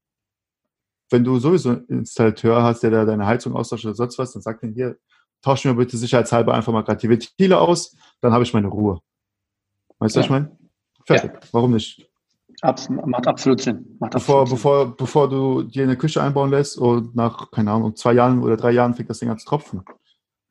Wenn 1.09 1.23
du 1.23 1.39
sowieso 1.39 1.69
einen 1.69 1.85
Installateur 1.87 2.63
hast, 2.63 2.83
der 2.83 2.89
da 2.89 3.05
deine 3.05 3.27
Heizung 3.27 3.53
austauscht 3.53 3.85
oder 3.85 3.93
sonst 3.93 4.17
was, 4.17 4.33
dann 4.33 4.41
sag 4.41 4.59
den 4.61 4.73
hier, 4.73 4.97
tausch 5.41 5.65
mir 5.65 5.73
bitte 5.73 5.97
sicherheitshalber 5.97 6.53
einfach 6.53 6.73
mal 6.73 6.83
gerade 6.83 6.99
die 6.99 7.09
Ventile 7.09 7.59
aus, 7.59 7.95
dann 8.21 8.33
habe 8.33 8.43
ich 8.43 8.53
meine 8.53 8.67
Ruhe. 8.67 9.01
Weißt 9.99 10.15
du, 10.15 10.19
ja. 10.19 10.21
was 10.21 10.25
ich 10.25 10.31
meine? 10.31 10.57
Fertig. 11.05 11.31
Ja. 11.33 11.39
Warum 11.51 11.71
nicht? 11.73 12.07
Abs 12.61 12.89
macht 12.89 13.27
absolut 13.27 13.61
Sinn. 13.61 13.97
Macht 13.99 14.13
bevor, 14.13 14.41
absolut 14.41 14.59
bevor, 14.59 14.85
Sinn. 14.85 14.95
bevor 14.97 15.29
du 15.29 15.63
dir 15.63 15.83
eine 15.83 15.97
Küche 15.97 16.21
einbauen 16.21 16.51
lässt 16.51 16.77
und 16.77 17.15
nach, 17.15 17.49
keine 17.49 17.71
Ahnung, 17.71 17.95
zwei 17.95 18.13
Jahren 18.13 18.43
oder 18.43 18.55
drei 18.55 18.71
Jahren 18.71 18.93
fängt 18.93 19.09
das 19.09 19.19
Ding 19.19 19.29
an 19.29 19.39
zu 19.39 19.47
tropfen. 19.47 19.83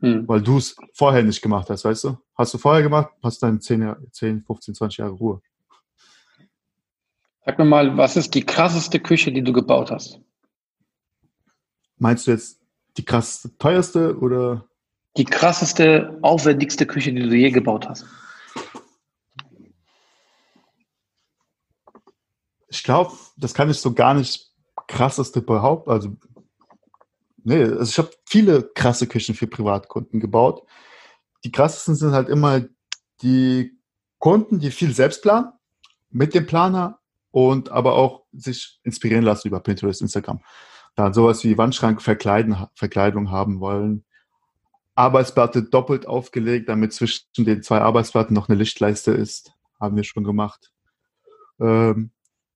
Hm. 0.00 0.26
Weil 0.26 0.40
du 0.40 0.58
es 0.58 0.76
vorher 0.94 1.22
nicht 1.22 1.40
gemacht 1.42 1.70
hast, 1.70 1.84
weißt 1.84 2.04
du? 2.04 2.18
Hast 2.34 2.54
du 2.54 2.58
vorher 2.58 2.82
gemacht, 2.82 3.10
hast 3.22 3.42
dann 3.42 3.60
10, 3.60 3.94
10, 4.10 4.44
15, 4.44 4.74
20 4.74 4.98
Jahre 4.98 5.12
Ruhe. 5.12 5.42
Sag 7.44 7.58
mir 7.58 7.64
mal, 7.64 7.96
was 7.96 8.16
ist 8.16 8.34
die 8.34 8.44
krasseste 8.44 8.98
Küche, 8.98 9.30
die 9.32 9.42
du 9.42 9.52
gebaut 9.52 9.90
hast? 9.90 10.20
Meinst 11.98 12.26
du 12.26 12.32
jetzt 12.32 12.60
die 12.96 13.04
krasseste, 13.04 13.56
teuerste 13.58 14.18
oder? 14.18 14.69
Die 15.16 15.24
krasseste, 15.24 16.18
aufwendigste 16.22 16.86
Küche, 16.86 17.12
die 17.12 17.22
du 17.22 17.34
je 17.34 17.50
gebaut 17.50 17.88
hast. 17.88 18.06
Ich 22.68 22.84
glaube, 22.84 23.12
das 23.36 23.52
kann 23.52 23.68
ich 23.68 23.78
so 23.78 23.92
gar 23.92 24.14
nicht 24.14 24.52
krasseste 24.86 25.42
behaupten. 25.42 25.90
Also, 25.90 26.16
nee, 27.42 27.62
also 27.62 27.82
ich 27.82 27.98
habe 27.98 28.10
viele 28.26 28.62
krasse 28.74 29.06
Küchen 29.06 29.34
für 29.34 29.46
Privatkunden 29.46 30.20
gebaut. 30.20 30.62
Die 31.44 31.50
krassesten 31.50 31.96
sind 31.96 32.12
halt 32.12 32.28
immer 32.28 32.62
die 33.22 33.78
Kunden, 34.18 34.60
die 34.60 34.70
viel 34.70 34.94
selbst 34.94 35.22
planen, 35.22 35.52
mit 36.10 36.34
dem 36.34 36.46
Planer 36.46 37.00
und 37.30 37.70
aber 37.70 37.94
auch 37.94 38.24
sich 38.32 38.80
inspirieren 38.84 39.24
lassen 39.24 39.48
über 39.48 39.60
Pinterest, 39.60 40.02
Instagram. 40.02 40.40
Dann 40.94 41.14
sowas 41.14 41.42
wie 41.44 41.56
Wandschrank 41.56 42.02
verkleiden, 42.02 42.56
Verkleidung 42.74 43.30
haben 43.30 43.60
wollen, 43.60 44.04
Arbeitsplatte 45.00 45.62
doppelt 45.62 46.06
aufgelegt, 46.06 46.68
damit 46.68 46.92
zwischen 46.92 47.24
den 47.38 47.62
zwei 47.62 47.80
Arbeitsplatten 47.80 48.34
noch 48.34 48.48
eine 48.48 48.58
Lichtleiste 48.58 49.12
ist. 49.12 49.52
Haben 49.80 49.96
wir 49.96 50.04
schon 50.04 50.24
gemacht. 50.24 50.72
Ähm, 51.58 52.10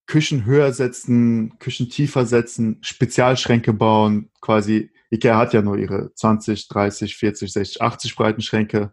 Küchen 0.07 0.45
höher 0.45 0.73
setzen, 0.73 1.59
Küchen 1.59 1.89
tiefer 1.89 2.27
setzen, 2.27 2.79
Spezialschränke 2.83 3.73
bauen. 3.73 4.31
Quasi, 4.43 4.91
Ikea 5.11 5.39
hat 5.39 5.55
ja 5.55 5.63
nur 5.63 5.79
ihre 5.79 6.13
20, 6.15 6.69
30, 6.69 7.17
40, 7.17 7.53
60, 7.53 7.83
80 7.83 8.17
breiten 8.17 8.43
Schränke. 8.43 8.93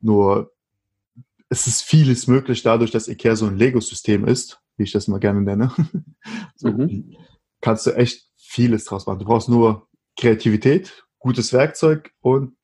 Nur 0.00 0.52
es 1.48 1.68
ist 1.68 1.82
vieles 1.82 2.26
möglich 2.26 2.62
dadurch, 2.62 2.90
dass 2.90 3.08
Ikea 3.08 3.36
so 3.36 3.46
ein 3.46 3.56
Lego-System 3.56 4.24
ist, 4.24 4.60
wie 4.76 4.82
ich 4.82 4.92
das 4.92 5.06
immer 5.06 5.20
gerne 5.20 5.42
nenne. 5.42 5.72
so, 6.56 6.68
mhm. 6.68 7.16
Kannst 7.60 7.86
du 7.86 7.92
echt 7.92 8.28
vieles 8.36 8.84
draus 8.84 9.06
machen. 9.06 9.20
Du 9.20 9.24
brauchst 9.26 9.48
nur 9.48 9.88
Kreativität, 10.18 11.04
gutes 11.20 11.52
Werkzeug 11.52 12.10
und 12.20 12.56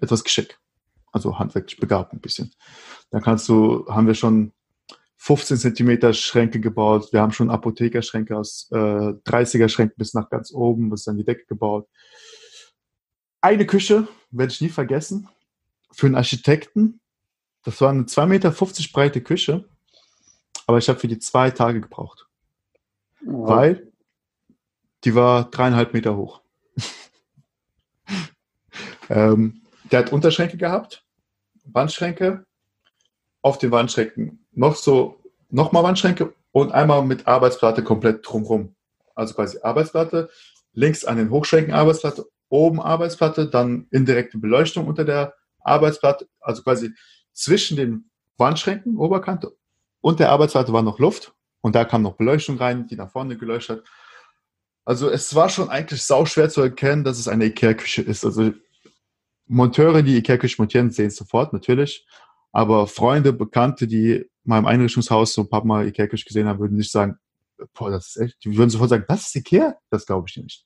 etwas 0.00 0.24
Geschick. 0.24 0.58
Also 1.12 1.38
handwerklich 1.38 1.78
begabt 1.78 2.12
ein 2.12 2.20
bisschen. 2.20 2.52
Da 3.10 3.20
kannst 3.20 3.48
du, 3.48 3.86
haben 3.88 4.06
wir 4.06 4.14
schon 4.14 4.52
15 5.16 5.58
Zentimeter 5.58 6.12
Schränke 6.12 6.60
gebaut. 6.60 7.12
Wir 7.12 7.20
haben 7.20 7.32
schon 7.32 7.50
Apothekerschränke 7.50 8.36
aus 8.36 8.68
äh, 8.70 8.76
30er 8.76 9.68
Schränken 9.68 9.96
bis 9.98 10.14
nach 10.14 10.30
ganz 10.30 10.52
oben, 10.52 10.88
bis 10.88 11.08
an 11.08 11.16
die 11.16 11.24
Decke 11.24 11.44
gebaut. 11.46 11.88
Eine 13.40 13.66
Küche 13.66 14.06
werde 14.30 14.52
ich 14.52 14.60
nie 14.60 14.68
vergessen. 14.68 15.28
Für 15.92 16.06
einen 16.06 16.14
Architekten. 16.14 17.00
Das 17.64 17.80
war 17.80 17.90
eine 17.90 18.04
2,50 18.04 18.26
Meter 18.26 18.52
breite 18.92 19.20
Küche. 19.20 19.68
Aber 20.66 20.78
ich 20.78 20.88
habe 20.88 20.98
für 20.98 21.08
die 21.08 21.18
zwei 21.18 21.50
Tage 21.50 21.80
gebraucht. 21.80 22.28
Wow. 23.22 23.48
Weil 23.48 23.92
die 25.04 25.14
war 25.14 25.50
dreieinhalb 25.50 25.92
Meter 25.92 26.16
hoch. 26.16 26.40
ähm, 29.08 29.62
der 29.90 30.00
hat 30.00 30.12
Unterschränke 30.12 30.56
gehabt, 30.56 31.04
Wandschränke, 31.64 32.44
auf 33.42 33.58
den 33.58 33.70
Wandschränken 33.70 34.44
noch 34.52 34.76
so, 34.76 35.20
nochmal 35.48 35.82
Wandschränke 35.82 36.34
und 36.52 36.72
einmal 36.72 37.04
mit 37.04 37.26
Arbeitsplatte 37.26 37.82
komplett 37.82 38.26
drumherum. 38.26 38.74
Also 39.14 39.34
quasi 39.34 39.58
Arbeitsplatte, 39.62 40.30
links 40.72 41.04
an 41.04 41.16
den 41.16 41.30
Hochschränken 41.30 41.74
Arbeitsplatte, 41.74 42.26
oben 42.48 42.80
Arbeitsplatte, 42.80 43.48
dann 43.48 43.86
indirekte 43.90 44.38
Beleuchtung 44.38 44.86
unter 44.86 45.04
der 45.04 45.34
Arbeitsplatte, 45.60 46.28
also 46.40 46.62
quasi 46.62 46.92
zwischen 47.32 47.76
den 47.76 48.10
Wandschränken, 48.36 48.96
Oberkante 48.96 49.52
und 50.00 50.20
der 50.20 50.30
Arbeitsplatte 50.30 50.72
war 50.72 50.82
noch 50.82 50.98
Luft 50.98 51.32
und 51.60 51.74
da 51.74 51.84
kam 51.84 52.02
noch 52.02 52.16
Beleuchtung 52.16 52.58
rein, 52.58 52.86
die 52.86 52.96
nach 52.96 53.10
vorne 53.10 53.36
geleuchtet 53.36 53.78
hat. 53.78 53.86
Also 54.84 55.08
es 55.10 55.34
war 55.34 55.48
schon 55.48 55.68
eigentlich 55.68 56.02
sau 56.02 56.24
schwer 56.24 56.48
zu 56.48 56.62
erkennen, 56.62 57.04
dass 57.04 57.18
es 57.18 57.28
eine 57.28 57.44
Ikea-Küche 57.46 58.02
ist. 58.02 58.24
Also 58.24 58.52
Monteure, 59.50 60.02
die 60.02 60.16
Ikea-Küche 60.16 60.56
montieren, 60.58 60.90
sehen 60.90 61.08
es 61.08 61.16
sofort, 61.16 61.52
natürlich. 61.52 62.06
Aber 62.52 62.86
Freunde, 62.86 63.32
Bekannte, 63.32 63.86
die 63.86 64.24
mal 64.44 64.58
im 64.58 64.66
Einrichtungshaus 64.66 65.34
so 65.34 65.42
ein 65.42 65.48
paar 65.48 65.64
Mal 65.64 65.88
Ikea-Küche 65.88 66.24
gesehen 66.24 66.46
haben, 66.46 66.60
würden 66.60 66.76
nicht 66.76 66.92
sagen, 66.92 67.16
boah, 67.74 67.90
das 67.90 68.08
ist 68.08 68.16
echt, 68.16 68.44
die 68.44 68.56
würden 68.56 68.70
sofort 68.70 68.90
sagen, 68.90 69.04
das 69.08 69.26
ist 69.26 69.36
Ikea? 69.36 69.74
Das 69.90 70.06
glaube 70.06 70.26
ich 70.28 70.36
nicht. 70.36 70.64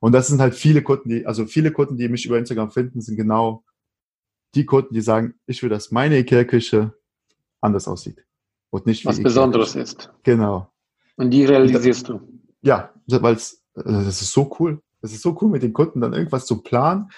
Und 0.00 0.12
das 0.12 0.28
sind 0.28 0.40
halt 0.40 0.54
viele 0.54 0.82
Kunden, 0.82 1.08
die, 1.08 1.26
also 1.26 1.46
viele 1.46 1.72
Kunden, 1.72 1.96
die 1.96 2.08
mich 2.08 2.26
über 2.26 2.38
Instagram 2.38 2.70
finden, 2.70 3.00
sind 3.00 3.16
genau 3.16 3.64
die 4.54 4.66
Kunden, 4.66 4.94
die 4.94 5.00
sagen, 5.00 5.34
ich 5.46 5.62
will, 5.62 5.70
dass 5.70 5.90
meine 5.90 6.18
Ikea-Küche 6.18 6.94
anders 7.62 7.88
aussieht. 7.88 8.24
Und 8.70 8.86
nicht 8.86 9.04
wie 9.04 9.08
Was 9.08 9.22
Besonderes 9.22 9.74
ist. 9.74 10.12
Genau. 10.22 10.70
Und 11.16 11.30
die 11.30 11.46
realisierst 11.46 12.08
du. 12.08 12.20
Ja, 12.60 12.92
weil 13.06 13.34
es, 13.34 13.64
äh, 13.74 13.82
das 13.84 14.20
ist 14.20 14.32
so 14.32 14.54
cool. 14.60 14.82
Das 15.00 15.12
ist 15.12 15.22
so 15.22 15.36
cool, 15.40 15.50
mit 15.50 15.62
den 15.62 15.72
Kunden 15.72 16.00
dann 16.00 16.12
irgendwas 16.12 16.46
zu 16.46 16.62
planen. 16.62 17.10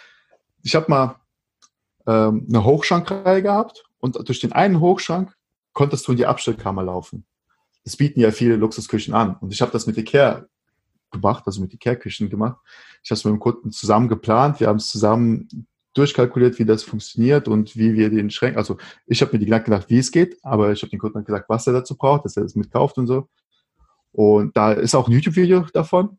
Ich 0.63 0.75
habe 0.75 0.87
mal 0.89 1.17
ähm, 2.07 2.47
eine 2.49 2.65
Hochschrankreihe 2.65 3.43
gehabt 3.43 3.85
und 3.99 4.17
durch 4.29 4.41
den 4.41 4.53
einen 4.53 4.81
Hochschrank 4.81 5.35
konntest 5.73 6.07
du 6.07 6.13
in 6.13 6.19
die 6.19 6.27
Abstellkammer 6.27 6.83
laufen. 6.83 7.25
Das 7.85 7.97
bieten 7.97 8.21
ja 8.21 8.31
viele 8.31 8.57
Luxusküchen 8.57 9.15
an. 9.15 9.37
Und 9.37 9.53
ich 9.53 9.63
habe 9.63 9.73
das 9.73 9.87
mit 9.87 9.97
Ikea 9.97 10.47
gemacht, 11.11 11.45
also 11.47 11.61
mit 11.61 11.73
Ikea-Küchen 11.73 12.29
gemacht. 12.29 12.59
Ich 13.03 13.11
habe 13.11 13.19
es 13.19 13.25
mit 13.25 13.33
dem 13.33 13.41
Kunden 13.41 13.71
zusammen 13.71 14.09
geplant. 14.09 14.61
Wir 14.61 14.69
haben 14.69 14.77
es 14.77 14.91
zusammen 14.91 15.49
durchkalkuliert, 15.95 16.59
wie 16.59 16.65
das 16.65 16.83
funktioniert 16.83 17.49
und 17.49 17.77
wie 17.77 17.95
wir 17.95 18.11
den 18.11 18.31
Schränk, 18.31 18.57
also 18.57 18.77
ich 19.07 19.21
habe 19.21 19.33
mir 19.33 19.39
die 19.41 19.47
Gedanken 19.47 19.73
gedacht, 19.73 19.91
wie 19.91 19.99
es 19.99 20.13
geht, 20.13 20.39
aber 20.43 20.71
ich 20.71 20.83
habe 20.83 20.91
den 20.91 21.01
Kunden 21.01 21.25
gesagt, 21.25 21.49
was 21.49 21.67
er 21.67 21.73
dazu 21.73 21.97
braucht, 21.97 22.25
dass 22.25 22.37
er 22.37 22.45
das 22.45 22.55
mitkauft 22.55 22.99
und 22.99 23.09
so. 23.09 23.29
Und 24.13 24.57
da 24.57 24.73
ist 24.73 24.95
auch 24.95 25.09
ein 25.09 25.13
YouTube-Video 25.13 25.67
davon. 25.73 26.19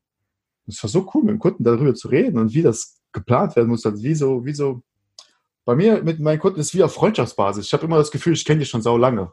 Es 0.68 0.84
war 0.84 0.90
so 0.90 1.10
cool, 1.14 1.24
mit 1.24 1.32
dem 1.32 1.40
Kunden 1.40 1.64
darüber 1.64 1.96
zu 1.96 2.10
reden 2.10 2.38
und 2.40 2.54
wie 2.54 2.62
das 2.62 2.99
geplant 3.12 3.56
werden 3.56 3.70
muss. 3.70 3.86
Also 3.86 4.04
wie 4.04 4.16
so, 4.16 4.46
wie 4.46 4.54
so, 4.54 4.82
bei 5.66 5.76
mir 5.76 6.04
mit 6.04 6.20
meinen 6.20 6.40
Kunden 6.40 6.60
ist 6.60 6.74
wie 6.74 6.84
auf 6.84 6.94
Freundschaftsbasis. 6.94 7.68
Ich 7.68 7.74
habe 7.74 7.86
immer 7.86 7.98
das 7.98 8.12
Gefühl, 8.12 8.34
ich 8.34 8.46
kenne 8.46 8.60
die 8.60 8.66
schon 8.66 8.82
sau 8.82 8.98
lange. 8.98 9.32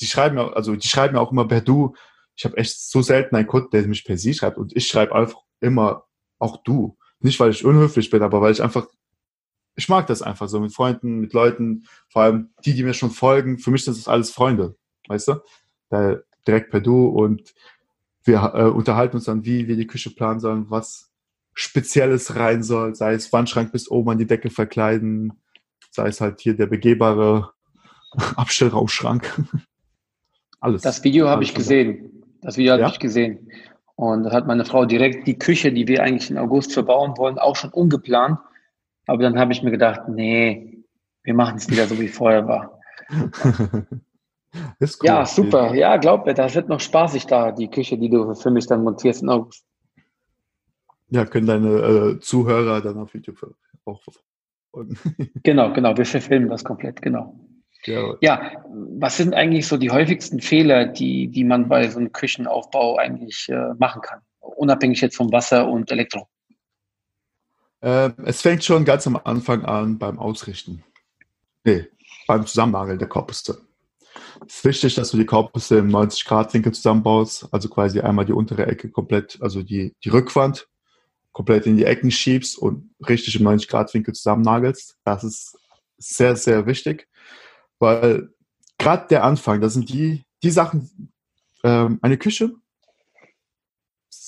Die 0.00 0.06
schreiben 0.06 0.36
mir, 0.36 0.56
also 0.56 0.74
die 0.76 0.88
schreiben 0.88 1.14
mir 1.14 1.20
auch 1.20 1.30
immer 1.30 1.46
per 1.46 1.60
Du. 1.60 1.94
Ich 2.36 2.44
habe 2.44 2.56
echt 2.56 2.80
so 2.80 3.02
selten 3.02 3.36
einen 3.36 3.46
Kunden, 3.46 3.70
der 3.70 3.86
mich 3.86 4.04
per 4.04 4.16
Sie 4.16 4.34
schreibt 4.34 4.58
und 4.58 4.74
ich 4.74 4.86
schreibe 4.86 5.14
einfach 5.14 5.40
immer 5.60 6.04
auch 6.38 6.62
du. 6.62 6.96
Nicht, 7.20 7.38
weil 7.38 7.50
ich 7.50 7.64
unhöflich 7.64 8.10
bin, 8.10 8.22
aber 8.22 8.40
weil 8.40 8.52
ich 8.52 8.62
einfach, 8.62 8.86
ich 9.76 9.88
mag 9.88 10.06
das 10.06 10.22
einfach 10.22 10.48
so 10.48 10.60
mit 10.60 10.74
Freunden, 10.74 11.20
mit 11.20 11.32
Leuten, 11.32 11.86
vor 12.08 12.22
allem 12.22 12.50
die, 12.64 12.74
die 12.74 12.82
mir 12.82 12.94
schon 12.94 13.10
folgen. 13.10 13.58
Für 13.58 13.70
mich 13.70 13.84
sind 13.84 13.96
das 13.96 14.08
alles 14.08 14.30
Freunde, 14.30 14.76
weißt 15.08 15.28
du? 15.28 15.34
Da 15.90 16.18
direkt 16.46 16.70
per 16.70 16.80
Du 16.80 17.06
und 17.06 17.54
wir 18.24 18.52
äh, 18.54 18.64
unterhalten 18.64 19.16
uns 19.16 19.24
dann, 19.24 19.44
wie 19.44 19.68
wir 19.68 19.76
die 19.76 19.86
Küche 19.86 20.10
planen 20.10 20.40
sollen, 20.40 20.70
was 20.70 21.10
Spezielles 21.54 22.36
rein 22.36 22.62
soll, 22.62 22.94
sei 22.94 23.14
es 23.14 23.32
Wandschrank 23.32 23.72
bis 23.72 23.90
oben 23.90 24.10
an 24.10 24.18
die 24.18 24.26
Decke 24.26 24.50
verkleiden, 24.50 25.32
sei 25.90 26.08
es 26.08 26.20
halt 26.20 26.40
hier 26.40 26.56
der 26.56 26.66
begehbare 26.66 27.52
Abstellraumschrank. 28.36 29.42
Alles. 30.60 30.82
Das 30.82 31.04
Video 31.04 31.28
habe 31.28 31.44
ich 31.44 31.54
gesehen. 31.54 32.24
Das 32.40 32.56
Video 32.56 32.72
habe 32.72 32.82
ja? 32.82 32.88
ich 32.88 32.98
gesehen. 32.98 33.50
Und 33.96 34.24
da 34.24 34.32
hat 34.32 34.46
meine 34.46 34.64
Frau 34.64 34.84
direkt 34.84 35.26
die 35.26 35.38
Küche, 35.38 35.72
die 35.72 35.86
wir 35.86 36.02
eigentlich 36.02 36.30
in 36.30 36.38
August 36.38 36.72
verbauen 36.72 37.16
wollen, 37.16 37.38
auch 37.38 37.54
schon 37.54 37.70
umgeplant. 37.70 38.38
Aber 39.06 39.22
dann 39.22 39.38
habe 39.38 39.52
ich 39.52 39.62
mir 39.62 39.70
gedacht, 39.70 40.08
nee, 40.08 40.84
wir 41.22 41.34
machen 41.34 41.56
es 41.56 41.70
wieder 41.70 41.86
so 41.86 41.98
wie 42.00 42.08
vorher 42.08 42.46
war. 42.46 42.80
Cool. 44.80 44.94
Ja, 45.02 45.26
super. 45.26 45.74
Ja, 45.74 45.96
glaub 45.96 46.26
mir, 46.26 46.34
das 46.34 46.54
wird 46.54 46.68
noch 46.68 46.78
spaßig 46.78 47.26
da, 47.26 47.50
die 47.50 47.68
Küche, 47.68 47.98
die 47.98 48.08
du 48.08 48.34
für 48.34 48.52
mich 48.52 48.68
dann 48.68 48.84
montierst 48.84 49.20
in 49.20 49.28
August. 49.28 49.64
Ja, 51.08 51.24
können 51.24 51.46
deine 51.46 51.68
äh, 51.68 52.20
Zuhörer 52.20 52.80
dann 52.80 52.98
auf 52.98 53.14
YouTube 53.14 53.54
auch 53.84 54.02
verfolgen. 54.02 54.98
genau, 55.42 55.72
genau. 55.72 55.96
Wir 55.96 56.06
verfilmen 56.06 56.48
das 56.48 56.64
komplett, 56.64 57.02
genau. 57.02 57.38
Ja. 57.86 58.14
ja, 58.22 58.64
was 58.98 59.18
sind 59.18 59.34
eigentlich 59.34 59.66
so 59.66 59.76
die 59.76 59.90
häufigsten 59.90 60.40
Fehler, 60.40 60.86
die, 60.86 61.28
die 61.28 61.44
man 61.44 61.68
bei 61.68 61.88
so 61.90 61.98
einem 61.98 62.12
Küchenaufbau 62.12 62.96
eigentlich 62.96 63.48
äh, 63.50 63.74
machen 63.78 64.00
kann? 64.00 64.20
Unabhängig 64.40 65.02
jetzt 65.02 65.16
vom 65.16 65.30
Wasser 65.32 65.68
und 65.68 65.90
Elektro. 65.90 66.26
Äh, 67.82 68.10
es 68.24 68.40
fängt 68.40 68.64
schon 68.64 68.86
ganz 68.86 69.06
am 69.06 69.20
Anfang 69.22 69.64
an 69.66 69.98
beim 69.98 70.18
Ausrichten. 70.18 70.82
Nee, 71.64 71.86
beim 72.26 72.46
Zusammennageln 72.46 72.98
der 72.98 73.08
Korpusse. 73.08 73.60
Es 74.46 74.56
ist 74.56 74.64
wichtig, 74.64 74.94
dass 74.94 75.10
du 75.10 75.18
die 75.18 75.26
Korpusse 75.26 75.78
im 75.78 75.88
90-Grad-Winkel 75.88 76.72
zusammenbaust, 76.72 77.48
also 77.52 77.68
quasi 77.68 78.00
einmal 78.00 78.24
die 78.24 78.32
untere 78.32 78.66
Ecke 78.66 78.90
komplett, 78.90 79.38
also 79.42 79.62
die, 79.62 79.94
die 80.02 80.08
Rückwand 80.08 80.68
komplett 81.34 81.66
in 81.66 81.76
die 81.76 81.84
Ecken 81.84 82.10
schiebst 82.10 82.56
und 82.56 82.94
richtig 83.06 83.38
im 83.38 83.46
90-Grad-Winkel 83.46 84.14
zusammennagelst. 84.14 84.96
Das 85.04 85.24
ist 85.24 85.58
sehr, 85.98 86.36
sehr 86.36 86.64
wichtig, 86.66 87.08
weil 87.78 88.30
gerade 88.78 89.08
der 89.08 89.24
Anfang, 89.24 89.60
das 89.60 89.74
sind 89.74 89.90
die, 89.90 90.24
die 90.42 90.50
Sachen, 90.50 91.12
ähm, 91.64 91.98
eine 92.00 92.16
Küche, 92.16 92.54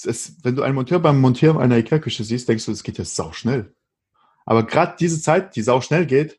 es, 0.05 0.37
wenn 0.43 0.57
du 0.57 0.63
einen 0.63 0.75
Monteur 0.75 0.99
beim 0.99 1.21
Montieren 1.21 1.57
einer 1.57 1.79
Ikea-Küche 1.79 2.25
siehst, 2.25 2.49
denkst 2.49 2.67
du, 2.67 2.73
es 2.73 2.83
geht 2.83 2.99
jetzt 2.99 3.17
sau 3.17 3.33
schnell. 3.33 3.75
Aber 4.45 4.67
gerade 4.67 4.97
diese 4.99 5.21
Zeit, 5.21 5.57
die 5.57 5.63
sau 5.63 5.81
schnell 5.81 6.07
geht, 6.07 6.39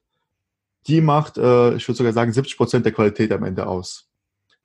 die 0.87 1.01
macht, 1.01 1.37
äh, 1.37 1.75
ich 1.75 1.87
würde 1.87 1.97
sogar 1.97 2.13
sagen, 2.13 2.31
70 2.31 2.57
Prozent 2.57 2.85
der 2.85 2.93
Qualität 2.93 3.31
am 3.31 3.43
Ende 3.43 3.67
aus. 3.67 4.09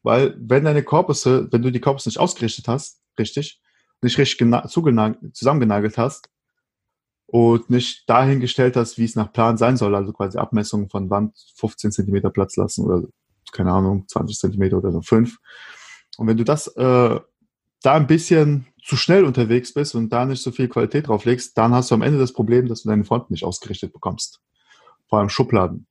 Weil 0.03 0.37
wenn 0.39 0.65
deine 0.65 0.83
Korpusse, 0.83 1.49
wenn 1.51 1.63
du 1.63 1.71
die 1.71 1.81
Korpusse 1.81 2.09
nicht 2.09 2.19
ausgerichtet 2.19 2.69
hast, 2.69 3.01
richtig, 3.19 3.62
nicht 4.03 4.19
richtig 4.19 4.49
zusammengenagelt 5.33 5.99
hast 5.99 6.29
und 7.27 7.71
nicht 7.71 8.09
dahingestellt 8.09 8.77
hast, 8.77 8.99
wie 8.99 9.05
es 9.05 9.17
nach 9.17 9.33
Plan 9.33 9.57
sein 9.57 9.77
soll, 9.77 9.95
also 9.95 10.13
quasi 10.13 10.39
Abmessungen 10.39 10.91
von 10.91 11.09
Wand 11.09 11.35
15 11.57 11.93
Zentimeter 11.93 12.31
Platz 12.31 12.57
lassen 12.57 12.85
oder 12.85 13.07
keine 13.53 13.73
Ahnung, 13.73 14.09
20 14.09 14.39
Zentimeter 14.39 14.79
oder 14.79 14.93
so 14.93 15.03
5. 15.03 15.39
Und 16.19 16.27
wenn 16.27 16.37
du 16.37 16.45
das 16.45 16.69
äh, 16.69 17.21
da 17.83 17.95
ein 17.95 18.07
bisschen 18.07 18.67
zu 18.83 18.97
schnell 18.97 19.25
unterwegs 19.25 19.73
bist 19.73 19.95
und 19.95 20.11
da 20.11 20.25
nicht 20.25 20.43
so 20.43 20.51
viel 20.51 20.69
Qualität 20.69 21.09
drauf 21.09 21.25
legst, 21.25 21.57
dann 21.57 21.73
hast 21.73 21.91
du 21.91 21.95
am 21.95 22.03
Ende 22.03 22.19
das 22.19 22.33
Problem, 22.33 22.69
dass 22.69 22.83
du 22.83 22.89
deine 22.89 23.05
Fronten 23.05 23.33
nicht 23.33 23.45
ausgerichtet 23.45 23.93
bekommst. 23.93 24.41
Vor 25.09 25.19
allem 25.19 25.29
Schubladen. 25.29 25.87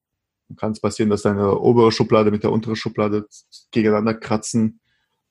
Dann 0.50 0.58
kann 0.58 0.71
es 0.74 0.82
passieren, 0.82 1.10
dass 1.10 1.21
deine 1.21 1.58
obere 1.60 1.91
Schublade 1.91 2.32
mit 2.32 2.43
der 2.43 2.52
unteren 2.52 2.76
Schublade 2.76 3.28
gegeneinander 3.71 4.13
kratzen 4.13 4.80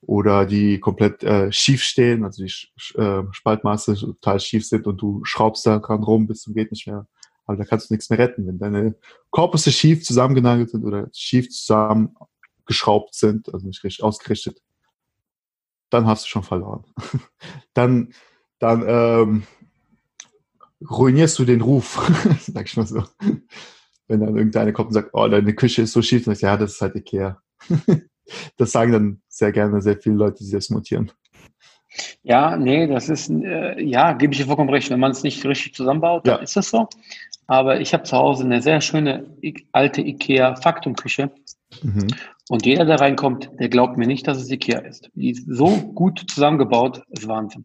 oder 0.03 0.47
die 0.47 0.81
komplett 0.81 1.23
äh, 1.23 1.53
schief 1.53 1.83
stehen, 1.83 2.25
also 2.25 2.45
die 2.45 2.53
äh, 2.99 3.23
Spaltmaße 3.31 3.95
total 3.95 4.41
schief 4.41 4.67
sind 4.67 4.87
und 4.87 5.01
du 5.01 5.25
schraubst 5.25 5.67
da 5.67 5.79
dran 5.79 6.03
rum 6.03 6.27
bis 6.27 6.43
zum 6.43 6.55
geht 6.55 6.71
nicht 6.71 6.87
mehr. 6.87 7.07
Aber 7.47 7.57
da 7.57 7.65
kannst 7.65 7.91
du 7.91 7.95
nichts 7.95 8.11
mehr 8.11 8.19
retten. 8.19 8.47
Wenn 8.47 8.59
deine 8.59 8.95
Korpusse 9.31 9.73
schief 9.73 10.05
zusammengenagelt 10.05 10.71
sind 10.71 10.85
oder 10.85 11.09
schief 11.13 11.51
zusammengeschraubt 11.51 13.15
sind, 13.15 13.53
also 13.53 13.67
nicht 13.67 13.83
richtig 13.83 14.05
ausgerichtet, 14.05 14.63
dann 15.91 16.07
hast 16.07 16.25
du 16.25 16.29
schon 16.29 16.45
verloren. 16.45 16.85
dann 17.75 18.15
dann 18.59 18.85
ähm, 18.87 19.43
ruinierst 20.89 21.39
du 21.39 21.45
den 21.45 21.61
Ruf, 21.61 22.11
sag 22.41 22.67
ich 22.67 22.77
mal 22.77 22.87
so 22.87 23.05
wenn 24.11 24.21
dann 24.21 24.37
irgendeiner 24.37 24.73
kommt 24.73 24.89
und 24.89 24.95
sagt, 24.95 25.11
oh, 25.13 25.29
deine 25.29 25.55
Küche 25.55 25.83
ist 25.83 25.93
so 25.93 26.03
schief, 26.03 26.25
dann 26.25 26.35
sag 26.35 26.39
ich, 26.39 26.43
ja, 26.43 26.57
das 26.57 26.73
ist 26.73 26.81
halt 26.81 26.97
Ikea. 26.97 27.41
das 28.57 28.73
sagen 28.73 28.93
dann 28.93 29.23
sehr 29.29 29.53
gerne 29.53 29.81
sehr 29.81 29.97
viele 29.97 30.17
Leute, 30.17 30.45
die 30.45 30.51
das 30.51 30.71
montieren. 30.71 31.11
Ja, 32.23 32.57
nee, 32.57 32.87
das 32.87 33.09
ist, 33.09 33.31
äh, 33.31 33.83
ja, 33.83 34.13
gebe 34.13 34.33
ich 34.33 34.39
dir 34.39 34.47
vollkommen 34.47 34.71
recht. 34.71 34.91
Wenn 34.91 35.01
man 35.01 35.11
es 35.11 35.23
nicht 35.23 35.45
richtig 35.45 35.75
zusammenbaut, 35.75 36.27
dann 36.27 36.37
ja. 36.37 36.43
ist 36.43 36.57
das 36.57 36.71
so. 36.71 36.89
Aber 37.47 37.81
ich 37.81 37.93
habe 37.93 38.05
zu 38.05 38.17
Hause 38.17 38.45
eine 38.45 38.63
sehr 38.63 38.81
schöne 38.81 39.27
alte 39.73 40.01
Ikea 40.01 40.55
Faktumküche. 40.55 41.33
Mhm. 41.83 42.07
Und 42.49 42.65
jeder, 42.65 42.85
der 42.85 43.01
reinkommt, 43.01 43.51
der 43.59 43.69
glaubt 43.69 43.97
mir 43.97 44.07
nicht, 44.07 44.27
dass 44.27 44.39
es 44.39 44.51
Ikea 44.51 44.81
ist. 44.81 45.11
Die 45.15 45.31
ist 45.31 45.47
so 45.49 45.69
gut 45.77 46.25
zusammengebaut, 46.29 47.03
ist 47.09 47.27
Wahnsinn. 47.27 47.65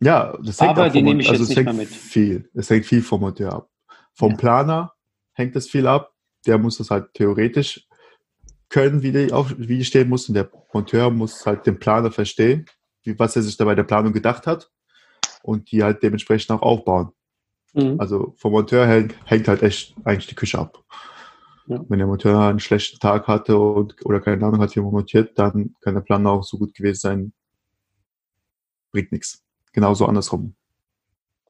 Ja, 0.00 0.36
das 0.44 0.60
hängt 0.60 0.70
Aber 0.70 0.90
die 0.90 1.02
nehme 1.02 1.20
ich 1.20 1.28
also 1.28 1.42
jetzt 1.42 1.56
nicht 1.56 1.64
mehr 1.64 1.74
mit. 1.74 1.88
Viel. 1.88 2.48
Es 2.54 2.70
hängt 2.70 2.86
viel 2.86 3.02
vom 3.02 3.20
Monteur 3.20 3.52
ab. 3.52 3.70
Vom 4.14 4.32
ja. 4.32 4.36
Planer 4.36 4.92
hängt 5.32 5.56
es 5.56 5.68
viel 5.68 5.86
ab. 5.86 6.12
Der 6.46 6.58
muss 6.58 6.78
das 6.78 6.90
halt 6.90 7.12
theoretisch 7.14 7.87
können, 8.68 9.02
wie 9.02 9.12
die, 9.12 9.32
auf, 9.32 9.54
wie 9.56 9.78
die 9.78 9.84
stehen 9.84 10.08
muss. 10.08 10.28
Und 10.28 10.34
der 10.34 10.50
Monteur 10.72 11.10
muss 11.10 11.46
halt 11.46 11.66
den 11.66 11.78
Planer 11.78 12.10
verstehen, 12.10 12.66
wie, 13.02 13.18
was 13.18 13.36
er 13.36 13.42
sich 13.42 13.56
da 13.56 13.64
bei 13.64 13.74
der 13.74 13.84
Planung 13.84 14.12
gedacht 14.12 14.46
hat 14.46 14.70
und 15.42 15.70
die 15.70 15.82
halt 15.82 16.02
dementsprechend 16.02 16.50
auch 16.50 16.62
aufbauen. 16.62 17.12
Mhm. 17.74 17.96
Also 17.98 18.34
vom 18.36 18.52
Monteur 18.52 18.86
hängt, 18.86 19.14
hängt, 19.24 19.48
halt 19.48 19.62
echt 19.62 19.94
eigentlich 20.04 20.26
die 20.26 20.34
Küche 20.34 20.58
ab. 20.58 20.82
Ja. 21.66 21.84
Wenn 21.88 21.98
der 21.98 22.08
Monteur 22.08 22.40
einen 22.40 22.60
schlechten 22.60 22.98
Tag 22.98 23.26
hatte 23.26 23.58
und, 23.58 23.94
oder 24.04 24.20
keine 24.20 24.44
Ahnung 24.46 24.60
hat, 24.60 24.74
wie 24.74 24.80
man 24.80 24.92
montiert, 24.92 25.38
dann 25.38 25.74
kann 25.80 25.94
der 25.94 26.00
Planer 26.00 26.30
auch 26.30 26.44
so 26.44 26.56
gut 26.58 26.74
gewesen 26.74 27.00
sein. 27.00 27.32
Bringt 28.90 29.12
nichts. 29.12 29.44
Genauso 29.72 30.06
andersrum. 30.06 30.54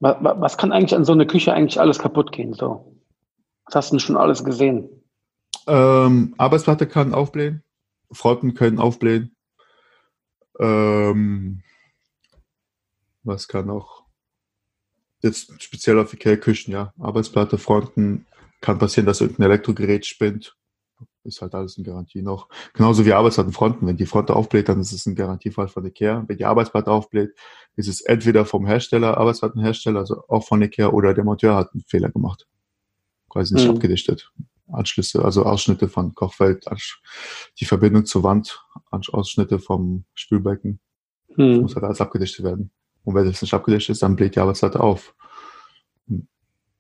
Was, 0.01 0.57
kann 0.57 0.73
eigentlich 0.73 0.95
an 0.95 1.05
so 1.05 1.13
einer 1.13 1.27
Küche 1.27 1.53
eigentlich 1.53 1.81
alles 1.81 1.99
kaputt 1.99 2.31
gehen? 2.31 2.53
So? 2.53 2.97
Was 3.65 3.75
hast 3.75 3.93
du 3.93 3.99
schon 3.99 4.17
alles 4.17 4.45
gesehen? 4.45 4.89
Ähm, 5.69 6.35
Arbeitsplatte 6.39 6.87
kann 6.87 7.15
aufblähen. 7.15 7.63
Fronten 8.11 8.55
können 8.55 8.79
aufblähen. 8.79 9.37
Ähm, 10.59 11.63
was 13.23 13.47
kann 13.49 13.67
noch? 13.67 14.05
Jetzt 15.21 15.63
speziell 15.63 15.99
auf 15.99 16.13
IKEA-Küchen, 16.13 16.73
ja. 16.73 16.93
Arbeitsplatte, 16.99 17.59
Fronten. 17.59 18.27
Kann 18.61 18.79
passieren, 18.79 19.07
dass 19.07 19.21
irgendein 19.21 19.51
Elektrogerät 19.51 20.07
spinnt. 20.07 20.57
Ist 21.23 21.43
halt 21.43 21.55
alles 21.55 21.77
in 21.77 21.85
Garantie 21.85 22.23
noch. 22.23 22.49
Genauso 22.73 23.05
wie 23.05 23.13
Arbeitsplattenfronten. 23.13 23.87
Wenn 23.87 23.97
die 23.97 24.07
Front 24.07 24.31
aufbläht, 24.31 24.69
dann 24.69 24.81
ist 24.81 24.93
es 24.93 25.07
ein 25.07 25.15
Garantiefall 25.15 25.69
von 25.69 25.85
IKEA. 25.85 26.25
Wenn 26.27 26.39
die 26.39 26.45
Arbeitsplatte 26.45 26.91
aufbläht, 26.91 27.35
ist 27.77 27.89
es 27.89 28.01
entweder 28.01 28.47
vom 28.47 28.67
Hersteller, 28.67 29.19
Arbeitsplattenhersteller, 29.19 30.01
also 30.01 30.25
auch 30.29 30.45
von 30.47 30.63
IKEA, 30.63 30.89
oder 30.89 31.15
der 31.15 31.25
Monteur 31.25 31.55
hat 31.55 31.73
einen 31.73 31.85
Fehler 31.87 32.09
gemacht 32.09 32.47
quasi 33.29 33.55
nicht 33.55 33.69
mhm. 33.69 33.75
abgedichtet. 33.75 34.33
Anschlüsse, 34.73 35.25
also 35.25 35.45
Ausschnitte 35.45 35.89
von 35.89 36.15
Kochfeld, 36.15 36.65
die 37.61 37.65
Verbindung 37.65 38.05
zur 38.05 38.23
Wand, 38.23 38.61
Ausschnitte 38.91 39.59
vom 39.59 40.05
Spülbecken. 40.15 40.81
Mhm. 41.37 41.63
Muss 41.63 41.75
halt 41.75 41.85
alles 41.85 42.01
abgedichtet 42.01 42.45
werden. 42.45 42.71
Und 43.05 43.15
wenn 43.15 43.27
das 43.27 43.41
nicht 43.41 43.55
abgedichtet 43.55 43.95
ist, 43.95 44.03
dann 44.03 44.17
bläht 44.17 44.35
die 44.35 44.41
Arbeitsseite 44.41 44.81
auf. 44.81 45.15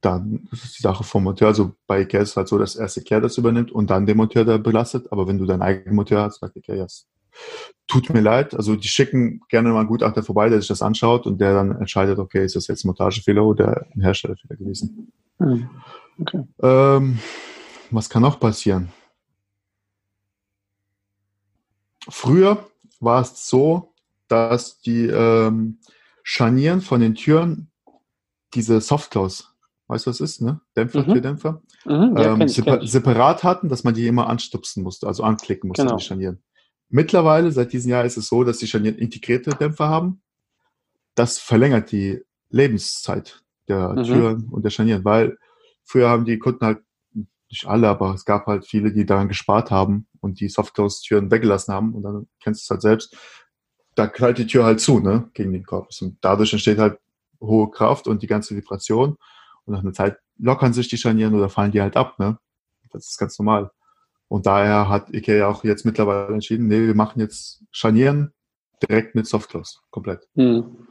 Dann 0.00 0.48
ist 0.52 0.64
es 0.64 0.72
die 0.74 0.82
Sache 0.82 1.02
vom 1.04 1.24
Monteur. 1.24 1.48
Also 1.48 1.74
bei 1.86 2.02
Ikea 2.02 2.20
ist 2.20 2.30
es 2.30 2.36
halt 2.36 2.48
so, 2.48 2.58
dass 2.58 2.76
erst 2.76 2.96
Ikea 2.98 3.20
das 3.20 3.38
übernimmt 3.38 3.72
und 3.72 3.90
dann 3.90 4.06
der 4.06 4.14
Monteur 4.14 4.44
da 4.44 4.56
belastet. 4.58 5.10
Aber 5.10 5.26
wenn 5.26 5.38
du 5.38 5.46
deinen 5.46 5.62
eigenen 5.62 5.96
Monteur 5.96 6.22
hast, 6.22 6.40
sagt 6.40 6.56
Ikea, 6.56 6.74
ja, 6.74 6.82
yes. 6.82 7.06
tut 7.86 8.10
mir 8.10 8.20
leid. 8.20 8.54
Also 8.54 8.76
die 8.76 8.88
schicken 8.88 9.40
gerne 9.48 9.70
mal 9.70 9.80
einen 9.80 9.88
Gutachter 9.88 10.22
vorbei, 10.22 10.48
der 10.48 10.60
sich 10.60 10.68
das 10.68 10.82
anschaut 10.82 11.26
und 11.26 11.40
der 11.40 11.54
dann 11.54 11.72
entscheidet, 11.76 12.18
okay, 12.18 12.44
ist 12.44 12.56
das 12.56 12.66
jetzt 12.68 12.84
ein 12.84 12.88
Montagefehler 12.88 13.44
oder 13.44 13.86
ein 13.94 14.02
Herstellerfehler 14.02 14.56
gewesen. 14.56 15.12
Mhm. 15.38 15.70
Okay. 16.20 16.44
Ähm, 16.62 17.18
was 17.90 18.08
kann 18.08 18.22
noch 18.22 18.40
passieren? 18.40 18.92
Früher 22.08 22.66
war 23.00 23.22
es 23.22 23.48
so, 23.48 23.94
dass 24.28 24.80
die 24.80 25.06
ähm, 25.06 25.78
Scharnieren 26.22 26.80
von 26.80 27.00
den 27.00 27.14
Türen 27.14 27.70
diese 28.54 28.80
Softclose, 28.80 29.44
weißt 29.88 30.06
du, 30.06 30.10
was 30.10 30.20
ist, 30.20 30.40
ne? 30.40 30.60
Dämpfer, 30.76 31.00
mhm. 31.00 31.12
Türdämpfer, 31.12 31.62
mhm, 31.84 32.16
ja, 32.16 32.34
ähm, 32.34 32.48
separ 32.48 32.86
separat 32.86 33.44
hatten, 33.44 33.68
dass 33.68 33.84
man 33.84 33.94
die 33.94 34.06
immer 34.06 34.28
anstupsen 34.28 34.82
musste, 34.82 35.06
also 35.06 35.22
anklicken 35.22 35.68
musste, 35.68 35.84
genau. 35.84 35.96
die 35.96 36.04
Scharnieren. 36.04 36.42
Mittlerweile, 36.88 37.52
seit 37.52 37.72
diesem 37.72 37.90
Jahr, 37.90 38.04
ist 38.04 38.16
es 38.16 38.28
so, 38.28 38.44
dass 38.44 38.58
die 38.58 38.66
Scharnieren 38.66 38.98
integrierte 38.98 39.50
Dämpfer 39.50 39.88
haben. 39.88 40.22
Das 41.14 41.38
verlängert 41.38 41.92
die 41.92 42.22
Lebenszeit 42.48 43.42
der 43.68 43.90
mhm. 43.90 44.04
Türen 44.04 44.48
und 44.50 44.64
der 44.64 44.70
Scharnieren, 44.70 45.04
weil 45.04 45.36
Früher 45.88 46.10
haben 46.10 46.26
die 46.26 46.38
Kunden 46.38 46.66
halt, 46.66 46.82
nicht 47.50 47.66
alle, 47.66 47.88
aber 47.88 48.14
es 48.14 48.24
gab 48.24 48.46
halt 48.46 48.66
viele, 48.66 48.92
die 48.92 49.06
daran 49.06 49.28
gespart 49.28 49.70
haben 49.70 50.06
und 50.20 50.40
die 50.40 50.48
Softclose-Türen 50.48 51.30
weggelassen 51.30 51.74
haben 51.74 51.94
und 51.94 52.02
dann 52.02 52.26
kennst 52.42 52.62
du 52.62 52.64
es 52.64 52.70
halt 52.70 52.82
selbst. 52.82 53.16
Da 53.94 54.06
knallt 54.06 54.38
die 54.38 54.46
Tür 54.46 54.64
halt 54.64 54.80
zu, 54.80 55.00
ne, 55.00 55.30
gegen 55.34 55.52
den 55.52 55.64
Korpus. 55.64 56.02
Und 56.02 56.18
dadurch 56.20 56.52
entsteht 56.52 56.78
halt 56.78 56.98
hohe 57.40 57.70
Kraft 57.70 58.06
und 58.06 58.22
die 58.22 58.26
ganze 58.26 58.54
Vibration. 58.56 59.16
Und 59.64 59.74
nach 59.74 59.80
einer 59.80 59.92
Zeit 59.92 60.18
lockern 60.38 60.72
sich 60.72 60.88
die 60.88 60.98
Scharnieren 60.98 61.34
oder 61.34 61.48
fallen 61.48 61.72
die 61.72 61.80
halt 61.80 61.96
ab, 61.96 62.18
ne. 62.18 62.38
Das 62.90 63.06
ist 63.06 63.18
ganz 63.18 63.38
normal. 63.38 63.70
Und 64.28 64.46
daher 64.46 64.88
hat 64.88 65.12
Ikea 65.12 65.48
auch 65.48 65.64
jetzt 65.64 65.84
mittlerweile 65.84 66.32
entschieden, 66.32 66.68
nee, 66.68 66.86
wir 66.86 66.94
machen 66.94 67.20
jetzt 67.20 67.64
Scharnieren 67.70 68.32
direkt 68.82 69.14
mit 69.14 69.26
Softclose, 69.26 69.78
komplett. 69.90 70.28
Mhm. 70.34 70.86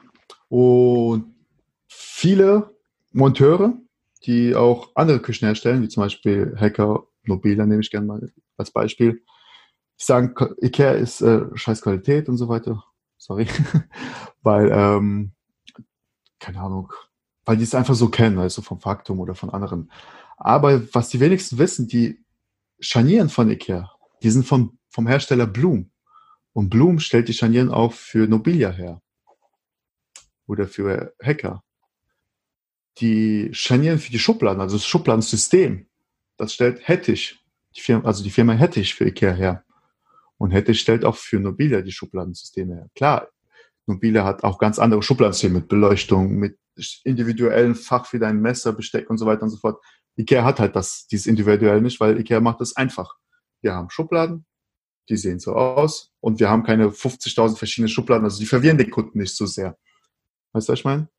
Und 0.50 1.36
viele 1.88 2.76
Monteure, 3.12 3.78
die 4.26 4.56
auch 4.56 4.92
andere 4.96 5.22
Küchen 5.22 5.46
herstellen, 5.46 5.82
wie 5.82 5.90
zum 5.90 6.04
Beispiel 6.04 6.56
Hacker, 6.60 7.08
Nobila 7.24 7.66
nehme 7.66 7.82
ich 7.82 7.92
gerne 7.92 8.08
mal 8.08 8.32
als 8.58 8.72
Beispiel. 8.72 9.24
Die 10.00 10.04
sagen, 10.04 10.34
Ikea 10.62 10.92
ist 10.92 11.22
äh, 11.22 11.46
scheiß 11.54 11.82
Qualität 11.82 12.30
und 12.30 12.38
so 12.38 12.50
weiter. 12.50 12.84
Sorry. 13.18 13.48
weil, 14.42 14.72
ähm, 14.72 15.32
keine 16.40 16.60
Ahnung, 16.60 16.94
weil 17.46 17.58
die 17.58 17.64
es 17.64 17.76
einfach 17.76 17.96
so 17.96 18.10
kennen, 18.10 18.40
also 18.40 18.62
vom 18.62 18.80
Faktum 18.80 19.20
oder 19.20 19.36
von 19.36 19.50
anderen. 19.50 19.92
Aber 20.38 20.82
was 20.94 21.10
die 21.10 21.20
wenigsten 21.20 21.58
wissen, 21.58 21.88
die 21.88 22.24
Scharnieren 22.80 23.30
von 23.30 23.50
Ikea, 23.50 23.92
die 24.22 24.30
sind 24.30 24.46
vom, 24.46 24.78
vom 24.90 25.08
Hersteller 25.08 25.48
Bloom. 25.48 25.92
Und 26.54 26.70
Bloom 26.70 27.00
stellt 27.00 27.28
die 27.28 27.34
Scharnieren 27.34 27.72
auch 27.72 27.94
für 27.94 28.28
Nobilia 28.28 28.70
her. 28.70 29.02
Oder 30.46 30.68
für 30.68 31.14
Hacker. 31.22 31.64
Die 33.00 33.50
Scharnieren 33.54 34.00
für 34.00 34.12
die 34.12 34.20
Schubladen, 34.20 34.62
also 34.62 34.78
das 34.78 34.86
Schubladensystem, 34.86 35.88
das 36.38 36.54
stellt 36.54 36.88
Hettich, 36.88 37.40
die 37.76 37.82
Firma, 37.82 38.06
also 38.06 38.24
die 38.24 38.32
Firma 38.32 38.54
Hettich 38.54 38.96
für 38.96 39.06
Ikea 39.06 39.34
her. 39.34 39.64
Und 40.38 40.52
Hettich 40.52 40.80
stellt 40.80 41.06
auch 41.06 41.16
für 41.16 41.40
Nobilia 41.40 41.82
die 41.82 41.92
Schubladensysteme 41.92 42.76
her. 42.76 42.88
Klar, 42.96 43.28
Nobilia 43.86 44.24
hat 44.24 44.44
auch 44.44 44.60
ganz 44.60 44.80
andere 44.80 45.02
Schubladensysteme 45.02 45.60
mit 45.60 45.68
Beleuchtung, 45.68 46.36
mit 46.36 46.58
individuellen 47.04 47.76
Fach 47.76 48.06
für 48.06 48.20
dein 48.20 48.40
Messer, 48.40 48.74
Besteck 48.74 49.10
und 49.10 49.18
so 49.18 49.26
weiter 49.26 49.44
und 49.44 49.50
so 49.50 49.58
fort. 49.58 49.84
Ikea 50.16 50.44
hat 50.44 50.60
halt 50.60 50.76
das, 50.76 51.08
dieses 51.08 51.28
individuell 51.28 51.82
nicht, 51.82 52.00
weil 52.00 52.20
Ikea 52.20 52.40
macht 52.40 52.62
das 52.62 52.76
einfach. 52.76 53.16
Wir 53.62 53.74
haben 53.74 53.90
Schubladen, 53.90 54.46
die 55.10 55.18
sehen 55.18 55.40
so 55.40 55.54
aus 55.56 56.12
und 56.20 56.40
wir 56.40 56.50
haben 56.50 56.64
keine 56.64 56.90
50.000 56.90 57.58
verschiedene 57.58 57.90
Schubladen, 57.90 58.26
also 58.26 58.40
die 58.40 58.46
verwirren 58.46 58.78
den 58.78 58.92
Kunden 58.92 59.20
nicht 59.20 59.36
so 59.36 59.46
sehr. 59.46 59.78
Weißt 60.54 60.68
du, 60.68 60.74
was 60.74 60.80
ich 60.80 60.86
meine? 60.86 61.10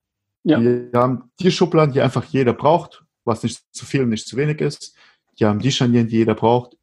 Ja. 0.45 0.61
Wir 0.61 0.91
haben 0.95 1.31
die 1.41 1.51
Schubladen, 1.51 1.93
die 1.93 2.01
einfach 2.01 2.25
jeder 2.25 2.53
braucht, 2.53 3.05
was 3.25 3.43
nicht 3.43 3.63
zu 3.73 3.85
viel 3.85 4.03
und 4.03 4.11
nicht 4.11 4.27
zu 4.27 4.37
wenig 4.37 4.61
ist. 4.61 4.97
Die 5.39 5.45
haben 5.45 5.59
die 5.59 5.73
Scharnieren, 5.73 6.09
die 6.09 6.17
jeder 6.17 6.35
braucht, 6.35 6.77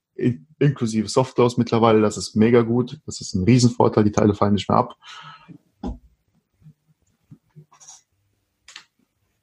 inklusive 0.60 1.08
Softlaws 1.08 1.58
mittlerweile. 1.58 2.02
Das 2.02 2.18
ist 2.18 2.36
mega 2.36 2.62
gut. 2.62 3.00
Das 3.06 3.22
ist 3.22 3.34
ein 3.34 3.44
Riesenvorteil. 3.44 4.04
Die 4.04 4.12
Teile 4.12 4.34
fallen 4.34 4.54
nicht 4.54 4.70
mehr 4.70 4.78
ab. 4.78 4.96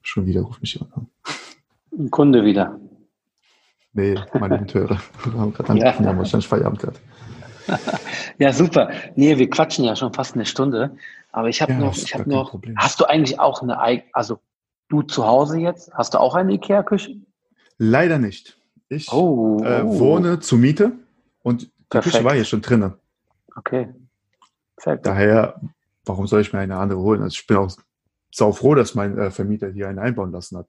Schon 0.02 0.26
wieder 0.26 0.42
ruft 0.42 0.60
mich 0.60 0.74
jemand 0.74 0.96
an. 0.96 1.06
Ein 1.98 2.10
Kunde 2.10 2.44
wieder. 2.44 2.78
Nee, 3.94 4.14
meine 4.38 4.58
Monteure. 4.58 5.00
Wir 5.24 5.32
haben 5.34 5.52
gerade 5.52 5.78
ja. 5.78 5.98
haben 5.98 6.18
wahrscheinlich 6.18 6.48
Feierabend 6.48 6.80
gehabt. 6.80 7.00
Ja, 8.38 8.52
super. 8.52 8.90
Nee, 9.16 9.38
wir 9.38 9.48
quatschen 9.50 9.84
ja 9.84 9.96
schon 9.96 10.12
fast 10.12 10.34
eine 10.34 10.46
Stunde. 10.46 10.96
Aber 11.32 11.48
ich 11.48 11.62
habe 11.62 11.72
ja, 11.72 11.78
noch, 11.78 11.96
ich 11.96 12.14
habe 12.14 12.28
noch, 12.28 12.50
Problem. 12.50 12.76
hast 12.76 13.00
du 13.00 13.04
eigentlich 13.04 13.40
auch 13.40 13.62
eine 13.62 14.02
also 14.12 14.38
du 14.88 15.02
zu 15.02 15.26
Hause 15.26 15.58
jetzt, 15.58 15.92
hast 15.94 16.14
du 16.14 16.18
auch 16.18 16.34
eine 16.34 16.52
Ikea-Küche? 16.52 17.16
Leider 17.78 18.18
nicht. 18.18 18.58
Ich 18.88 19.10
oh, 19.10 19.62
äh, 19.64 19.82
oh. 19.82 19.98
wohne 19.98 20.40
zur 20.40 20.58
Miete 20.58 20.92
und 21.42 21.62
die 21.62 21.70
Perfekt. 21.88 22.14
Küche 22.14 22.24
war 22.24 22.34
hier 22.34 22.44
schon 22.44 22.60
drinnen. 22.60 22.92
Okay. 23.56 23.88
Perfekt. 24.76 25.06
Daher, 25.06 25.60
warum 26.04 26.26
soll 26.26 26.42
ich 26.42 26.52
mir 26.52 26.58
eine 26.58 26.76
andere 26.76 27.00
holen? 27.00 27.22
Also 27.22 27.34
ich 27.40 27.46
bin 27.46 27.56
auch 27.56 27.70
sau 28.30 28.52
froh, 28.52 28.74
dass 28.74 28.94
mein 28.94 29.16
äh, 29.16 29.30
Vermieter 29.30 29.70
hier 29.70 29.88
eine 29.88 30.02
einbauen 30.02 30.32
lassen 30.32 30.58
hat. 30.58 30.66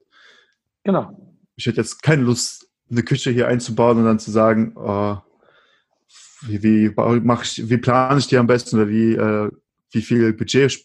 Genau. 0.84 1.14
Ich 1.56 1.66
hätte 1.66 1.78
jetzt 1.78 2.02
keine 2.02 2.22
Lust, 2.22 2.68
eine 2.90 3.02
Küche 3.02 3.30
hier 3.30 3.48
einzubauen 3.48 3.98
und 3.98 4.04
dann 4.04 4.18
zu 4.18 4.30
sagen, 4.30 4.74
äh, 4.76 5.16
wie, 6.46 6.62
wie, 6.62 6.92
mach 7.22 7.42
ich, 7.44 7.68
wie 7.68 7.78
plane 7.78 8.18
ich 8.18 8.26
die 8.26 8.36
am 8.36 8.46
besten 8.46 8.76
oder 8.76 8.88
wie, 8.88 9.14
äh, 9.14 9.50
wie 9.92 10.02
viel 10.02 10.32
Budget 10.32 10.84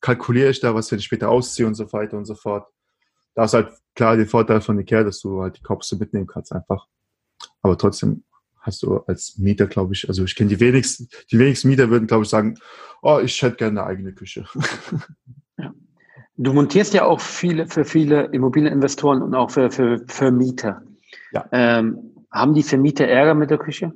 kalkuliere 0.00 0.50
ich 0.50 0.60
da, 0.60 0.74
was 0.74 0.90
wenn 0.90 0.98
ich 0.98 1.04
später 1.04 1.28
ausziehe 1.28 1.66
und 1.66 1.74
so 1.74 1.92
weiter 1.92 2.16
und 2.16 2.24
so 2.24 2.34
fort. 2.34 2.68
Da 3.34 3.44
ist 3.44 3.54
halt 3.54 3.70
klar 3.94 4.16
der 4.16 4.26
Vorteil 4.26 4.60
von 4.60 4.78
Ikea, 4.78 5.04
dass 5.04 5.20
du 5.20 5.42
halt 5.42 5.58
die 5.58 5.62
Kopse 5.62 5.96
mitnehmen 5.96 6.26
kannst 6.26 6.52
einfach. 6.52 6.86
Aber 7.62 7.76
trotzdem 7.76 8.24
hast 8.60 8.82
du 8.82 8.98
als 9.06 9.38
Mieter, 9.38 9.66
glaube 9.66 9.94
ich, 9.94 10.08
also 10.08 10.24
ich 10.24 10.34
kenne 10.34 10.50
die 10.50 10.60
wenigsten, 10.60 11.08
die 11.30 11.38
wenigsten 11.38 11.68
Mieter 11.68 11.90
würden, 11.90 12.06
glaube 12.06 12.24
ich, 12.24 12.30
sagen, 12.30 12.58
oh, 13.02 13.20
ich 13.22 13.40
hätte 13.42 13.56
gerne 13.56 13.80
eine 13.80 13.88
eigene 13.88 14.12
Küche. 14.12 14.46
Ja. 15.58 15.72
Du 16.36 16.52
montierst 16.52 16.92
ja 16.92 17.06
auch 17.06 17.18
viele 17.18 17.66
für 17.66 17.86
viele 17.86 18.24
Immobilieninvestoren 18.26 19.22
und 19.22 19.34
auch 19.34 19.50
für, 19.50 19.70
für 19.70 20.04
Vermieter. 20.06 20.82
Ja. 21.32 21.48
Ähm, 21.50 22.14
haben 22.30 22.52
die 22.52 22.62
Vermieter 22.62 23.08
Ärger 23.08 23.34
mit 23.34 23.48
der 23.48 23.56
Küche? 23.56 23.94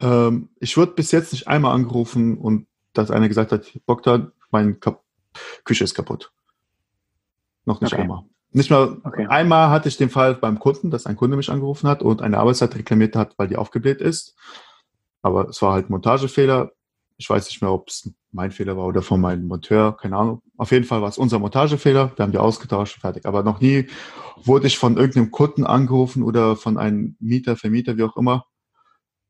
Ähm, 0.00 0.50
ich 0.60 0.76
wurde 0.76 0.92
bis 0.92 1.10
jetzt 1.12 1.32
nicht 1.32 1.48
einmal 1.48 1.74
angerufen 1.74 2.38
und 2.38 2.66
dass 2.92 3.10
einer 3.10 3.28
gesagt 3.28 3.52
hat, 3.52 3.70
Bogdan, 3.86 4.32
meine 4.50 4.76
Küche 5.64 5.84
ist 5.84 5.94
kaputt. 5.94 6.32
Noch 7.64 7.80
nicht 7.80 7.92
okay. 7.92 8.02
einmal. 8.02 8.24
Nicht 8.50 8.70
mal 8.70 8.96
okay. 9.04 9.26
einmal 9.26 9.70
hatte 9.70 9.88
ich 9.88 9.98
den 9.98 10.08
Fall 10.08 10.34
beim 10.34 10.58
Kunden, 10.58 10.90
dass 10.90 11.06
ein 11.06 11.16
Kunde 11.16 11.36
mich 11.36 11.50
angerufen 11.50 11.88
hat 11.88 12.02
und 12.02 12.22
eine 12.22 12.38
Arbeitszeit 12.38 12.74
reklamiert 12.74 13.14
hat, 13.14 13.34
weil 13.36 13.48
die 13.48 13.56
aufgebläht 13.56 14.00
ist. 14.00 14.36
Aber 15.20 15.48
es 15.48 15.60
war 15.60 15.74
halt 15.74 15.90
Montagefehler. 15.90 16.72
Ich 17.18 17.28
weiß 17.28 17.46
nicht 17.48 17.60
mehr, 17.60 17.72
ob 17.72 17.88
es 17.88 18.10
mein 18.32 18.50
Fehler 18.50 18.76
war 18.76 18.86
oder 18.86 19.02
von 19.02 19.20
meinem 19.20 19.46
Monteur, 19.46 19.96
keine 19.96 20.16
Ahnung. 20.16 20.42
Auf 20.56 20.70
jeden 20.70 20.84
Fall 20.84 21.02
war 21.02 21.08
es 21.08 21.18
unser 21.18 21.38
Montagefehler. 21.38 22.12
Wir 22.16 22.22
haben 22.22 22.32
die 22.32 22.38
ausgetauscht, 22.38 23.00
fertig. 23.00 23.26
Aber 23.26 23.42
noch 23.42 23.60
nie 23.60 23.88
wurde 24.36 24.66
ich 24.66 24.78
von 24.78 24.96
irgendeinem 24.96 25.30
Kunden 25.30 25.66
angerufen 25.66 26.22
oder 26.22 26.56
von 26.56 26.78
einem 26.78 27.16
Mieter, 27.20 27.56
Vermieter, 27.56 27.96
wie 27.98 28.04
auch 28.04 28.16
immer, 28.16 28.46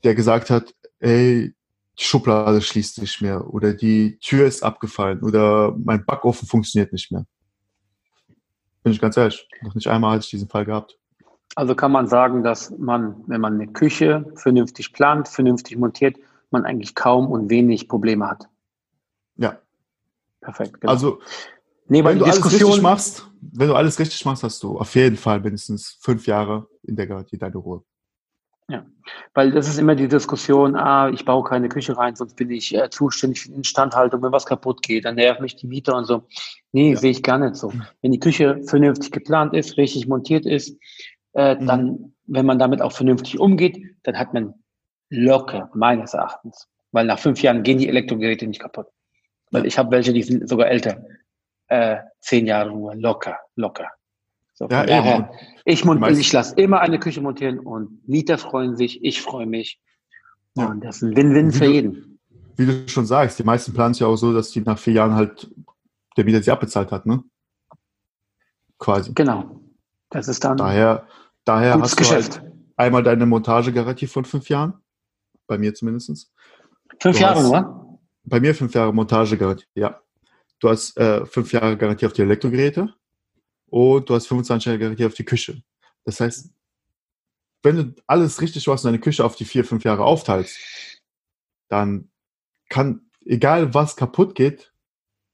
der 0.04 0.14
gesagt 0.14 0.50
hat, 0.50 0.74
ey, 1.00 1.54
die 1.98 2.04
Schublade 2.04 2.61
schließt 2.61 3.00
nicht 3.00 3.20
mehr 3.20 3.52
oder 3.52 3.74
die 3.74 4.18
Tür 4.18 4.46
ist 4.46 4.62
abgefallen 4.62 5.22
oder 5.22 5.74
mein 5.76 6.04
Backofen 6.04 6.46
funktioniert 6.46 6.92
nicht 6.92 7.11
mehr. 7.11 7.26
Bin 8.82 8.92
ich 8.92 9.00
ganz 9.00 9.16
ehrlich, 9.16 9.48
noch 9.62 9.74
nicht 9.74 9.88
einmal 9.88 10.12
hatte 10.12 10.24
ich 10.24 10.30
diesen 10.30 10.48
Fall 10.48 10.64
gehabt. 10.64 10.96
Also 11.56 11.74
kann 11.74 11.90
man 11.90 12.06
sagen, 12.06 12.44
dass 12.44 12.70
man, 12.78 13.24
wenn 13.26 13.40
man 13.40 13.54
eine 13.54 13.66
Küche 13.66 14.30
vernünftig 14.37 14.92
plant, 14.92 15.26
vernünftig 15.26 15.76
montiert, 15.76 16.16
man 16.50 16.64
eigentlich 16.64 16.94
kaum 16.94 17.26
und 17.26 17.50
wenig 17.50 17.88
Probleme 17.88 18.28
hat. 18.28 18.48
Ja. 19.37 19.58
Perfekt. 20.40 20.80
Genau. 20.80 20.92
Also, 20.92 21.20
nee, 21.88 22.04
wenn 22.04 22.18
du 22.18 22.24
alles 22.24 22.44
richtig 22.44 22.82
machst, 22.82 23.28
wenn 23.40 23.68
du 23.68 23.74
alles 23.74 23.98
richtig 23.98 24.24
machst, 24.24 24.42
hast 24.42 24.62
du 24.62 24.78
auf 24.78 24.94
jeden 24.94 25.16
Fall 25.16 25.40
mindestens 25.40 25.98
fünf 26.00 26.26
Jahre 26.26 26.68
in 26.82 26.96
der 26.96 27.06
Garantie 27.06 27.38
deine 27.38 27.56
Ruhe. 27.56 27.82
Ja, 28.70 28.85
weil 29.33 29.50
das 29.52 29.66
ist 29.66 29.78
immer 29.78 29.94
die 29.94 30.09
Diskussion, 30.09 30.76
ah, 30.76 31.09
ich 31.09 31.24
baue 31.24 31.42
keine 31.42 31.70
Küche 31.70 31.96
rein, 31.96 32.14
sonst 32.14 32.37
bin 32.37 32.50
ich 32.50 32.74
äh, 32.74 32.90
zuständig 32.90 33.40
für 33.40 33.48
die 33.48 33.54
Instandhaltung, 33.54 34.22
wenn 34.22 34.33
was 34.33 34.44
kaputt 34.44 34.83
geht, 34.83 35.07
dann 35.07 35.14
nervt 35.14 35.40
mich 35.40 35.57
die 35.57 35.66
Mieter 35.66 35.96
und 35.96 36.04
so. 36.04 36.24
Nee, 36.72 36.90
ja. 36.90 36.96
sehe 36.96 37.12
ich 37.12 37.22
gar 37.22 37.38
nicht 37.38 37.57
so. 37.57 37.72
Wenn 38.02 38.12
die 38.12 38.18
Küche 38.18 38.61
vernünftig 38.64 39.11
geplant 39.11 39.54
ist, 39.54 39.78
richtig 39.78 40.07
montiert 40.07 40.44
ist, 40.44 40.76
äh, 41.33 41.54
mhm. 41.54 41.66
dann, 41.66 42.14
wenn 42.26 42.44
man 42.44 42.59
damit 42.59 42.83
auch 42.83 42.92
vernünftig 42.92 43.40
umgeht, 43.40 43.83
dann 44.02 44.18
hat 44.18 44.35
man 44.35 44.52
locker, 45.09 45.70
meines 45.74 46.12
Erachtens. 46.12 46.68
Weil 46.92 47.07
nach 47.07 47.18
fünf 47.18 47.40
Jahren 47.42 47.62
gehen 47.62 47.78
die 47.78 47.88
Elektrogeräte 47.88 48.46
nicht 48.46 48.61
kaputt. 48.61 48.88
Weil 49.50 49.64
ich 49.64 49.78
habe 49.78 49.90
welche, 49.92 50.12
die 50.12 50.22
sind 50.22 50.46
sogar 50.46 50.68
älter. 50.68 51.02
Äh, 51.68 51.98
zehn 52.20 52.46
Jahre 52.46 52.70
nur, 52.70 52.94
locker, 52.94 53.38
locker. 53.57 53.90
So, 54.58 54.64
ja, 54.64 54.84
daher, 54.84 55.30
ich, 55.64 55.84
ich 55.84 56.32
lasse 56.32 56.56
immer 56.56 56.80
eine 56.80 56.98
Küche 56.98 57.20
montieren 57.20 57.60
und 57.60 58.08
Mieter 58.08 58.38
freuen 58.38 58.76
sich, 58.76 59.04
ich 59.04 59.22
freue 59.22 59.46
mich. 59.46 59.80
Ja. 60.56 60.66
Und 60.66 60.84
das 60.84 60.96
ist 60.96 61.02
ein 61.02 61.16
Win-Win 61.16 61.52
für 61.52 61.66
jeden. 61.66 62.18
Wie 62.56 62.66
du 62.66 62.88
schon 62.88 63.06
sagst, 63.06 63.38
die 63.38 63.44
meisten 63.44 63.72
planen 63.72 63.92
es 63.92 64.00
ja 64.00 64.08
auch 64.08 64.16
so, 64.16 64.32
dass 64.32 64.50
die 64.50 64.60
nach 64.62 64.76
vier 64.76 64.94
Jahren 64.94 65.14
halt 65.14 65.48
der 66.16 66.24
Mieter 66.24 66.42
sie 66.42 66.50
abbezahlt 66.50 66.90
hat, 66.90 67.06
ne? 67.06 67.22
Quasi. 68.80 69.12
Genau. 69.14 69.60
Das 70.10 70.26
ist 70.26 70.42
dann 70.42 70.56
daher, 70.56 71.06
daher 71.44 71.78
hast 71.80 71.94
Geschäft. 71.94 72.38
du 72.38 72.40
halt 72.40 72.52
einmal 72.76 73.04
deine 73.04 73.26
Montagegarantie 73.26 74.08
von 74.08 74.24
fünf 74.24 74.48
Jahren. 74.48 74.74
Bei 75.46 75.56
mir 75.56 75.72
zumindest. 75.72 76.32
Fünf 76.98 77.16
du 77.16 77.22
Jahre 77.22 77.42
nur? 77.44 78.00
bei 78.24 78.40
mir 78.40 78.56
fünf 78.56 78.74
Jahre 78.74 78.92
Montagegarantie, 78.92 79.66
ja. 79.76 80.00
Du 80.58 80.68
hast 80.68 80.96
äh, 80.98 81.24
fünf 81.26 81.52
Jahre 81.52 81.76
Garantie 81.76 82.06
auf 82.06 82.12
die 82.12 82.22
Elektrogeräte 82.22 82.92
und 83.70 84.09
du 84.09 84.14
hast 84.14 84.26
25 84.26 84.81
Jahre 84.81 85.07
auf 85.07 85.14
die 85.14 85.24
Küche. 85.24 85.62
Das 86.04 86.20
heißt, 86.20 86.50
wenn 87.62 87.76
du 87.76 87.94
alles 88.07 88.40
richtig 88.40 88.66
machst 88.66 88.85
und 88.85 88.88
deine 88.92 89.00
Küche 89.00 89.24
auf 89.24 89.37
die 89.37 89.44
vier, 89.44 89.64
fünf 89.64 89.85
Jahre 89.85 90.04
aufteilst, 90.04 90.59
dann 91.68 92.11
kann, 92.68 93.11
egal 93.24 93.74
was 93.74 93.96
kaputt 93.96 94.35
geht, 94.35 94.72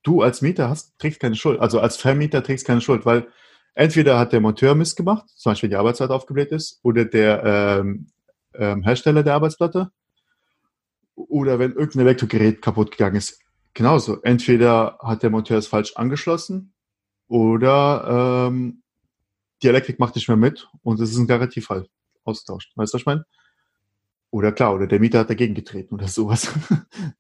du 0.03 0.23
als 0.23 0.43
Mieter 0.43 0.69
hast, 0.69 0.99
trägst 0.99 1.21
keine 1.21 1.37
Schuld. 1.37 1.61
Also 1.61 1.81
als 1.81 1.97
Vermieter 1.97 2.43
trägst 2.43 2.67
keine 2.67 2.81
Schuld, 2.81 3.07
weil 3.07 3.29
entweder 3.75 4.19
hat 4.19 4.33
der 4.33 4.41
Monteur 4.41 4.75
Mist 4.75 4.97
gemacht, 4.97 5.29
zum 5.31 5.53
Beispiel 5.53 5.71
die 5.71 5.77
Arbeitszeit 5.77 6.11
aufgebläht 6.11 6.51
ist, 6.51 6.81
oder 6.83 7.05
der 7.05 7.43
ähm, 7.45 8.09
ähm, 8.55 8.83
Hersteller 8.83 9.23
der 9.23 9.35
Arbeitsplatte, 9.35 9.91
oder 11.15 11.59
wenn 11.59 11.73
irgendein 11.73 12.07
Elektrogerät 12.07 12.61
kaputt 12.61 12.91
gegangen 12.91 13.17
ist, 13.17 13.41
genauso. 13.73 14.21
Entweder 14.23 14.99
hat 15.01 15.23
der 15.23 15.31
Monteur 15.31 15.59
es 15.59 15.67
falsch 15.67 15.95
angeschlossen 15.95 16.74
oder 17.35 18.47
ähm, 18.47 18.85
die 19.61 19.67
Elektrik 19.67 19.99
macht 19.99 20.15
nicht 20.15 20.29
mehr 20.29 20.37
mit 20.37 20.69
und 20.85 21.01
es 21.01 21.11
ist 21.11 21.19
ein 21.19 21.27
Garantiefall 21.27 21.89
austauscht. 22.23 22.71
Weißt 22.77 22.93
du, 22.93 22.95
was 22.95 23.01
ich 23.01 23.07
meine? 23.07 23.27
Oder 24.31 24.53
klar, 24.53 24.73
oder 24.73 24.87
der 24.87 25.01
Mieter 25.01 25.19
hat 25.19 25.31
dagegen 25.31 25.53
getreten 25.53 25.95
oder 25.95 26.07
sowas. 26.07 26.53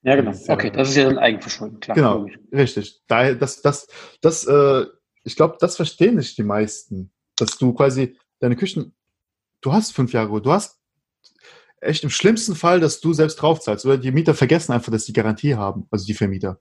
Ja, 0.02 0.14
genau. 0.14 0.32
Okay, 0.48 0.70
das 0.70 0.90
ist 0.90 0.96
ja 0.96 1.08
ein 1.08 1.18
Eigenverschulden, 1.18 1.80
klar. 1.80 1.96
Genau, 1.96 2.28
richtig. 2.52 3.02
Daher, 3.08 3.34
das, 3.34 3.60
das, 3.60 3.88
das, 4.20 4.44
äh, 4.46 4.84
ich 5.24 5.34
glaube, 5.34 5.56
das 5.58 5.74
verstehen 5.74 6.14
nicht 6.14 6.38
die 6.38 6.44
meisten, 6.44 7.10
dass 7.36 7.58
du 7.58 7.72
quasi 7.72 8.16
deine 8.38 8.54
Küchen, 8.54 8.94
du 9.62 9.72
hast 9.72 9.90
fünf 9.90 10.12
Jahre, 10.12 10.40
du 10.40 10.52
hast 10.52 10.78
echt 11.80 12.04
im 12.04 12.10
schlimmsten 12.10 12.54
Fall, 12.54 12.78
dass 12.78 13.00
du 13.00 13.12
selbst 13.14 13.34
draufzahlst. 13.36 13.84
Oder 13.84 13.98
die 13.98 14.12
Mieter 14.12 14.34
vergessen 14.34 14.70
einfach, 14.70 14.92
dass 14.92 15.06
die 15.06 15.12
Garantie 15.12 15.56
haben. 15.56 15.88
Also 15.90 16.06
die 16.06 16.14
Vermieter 16.14 16.60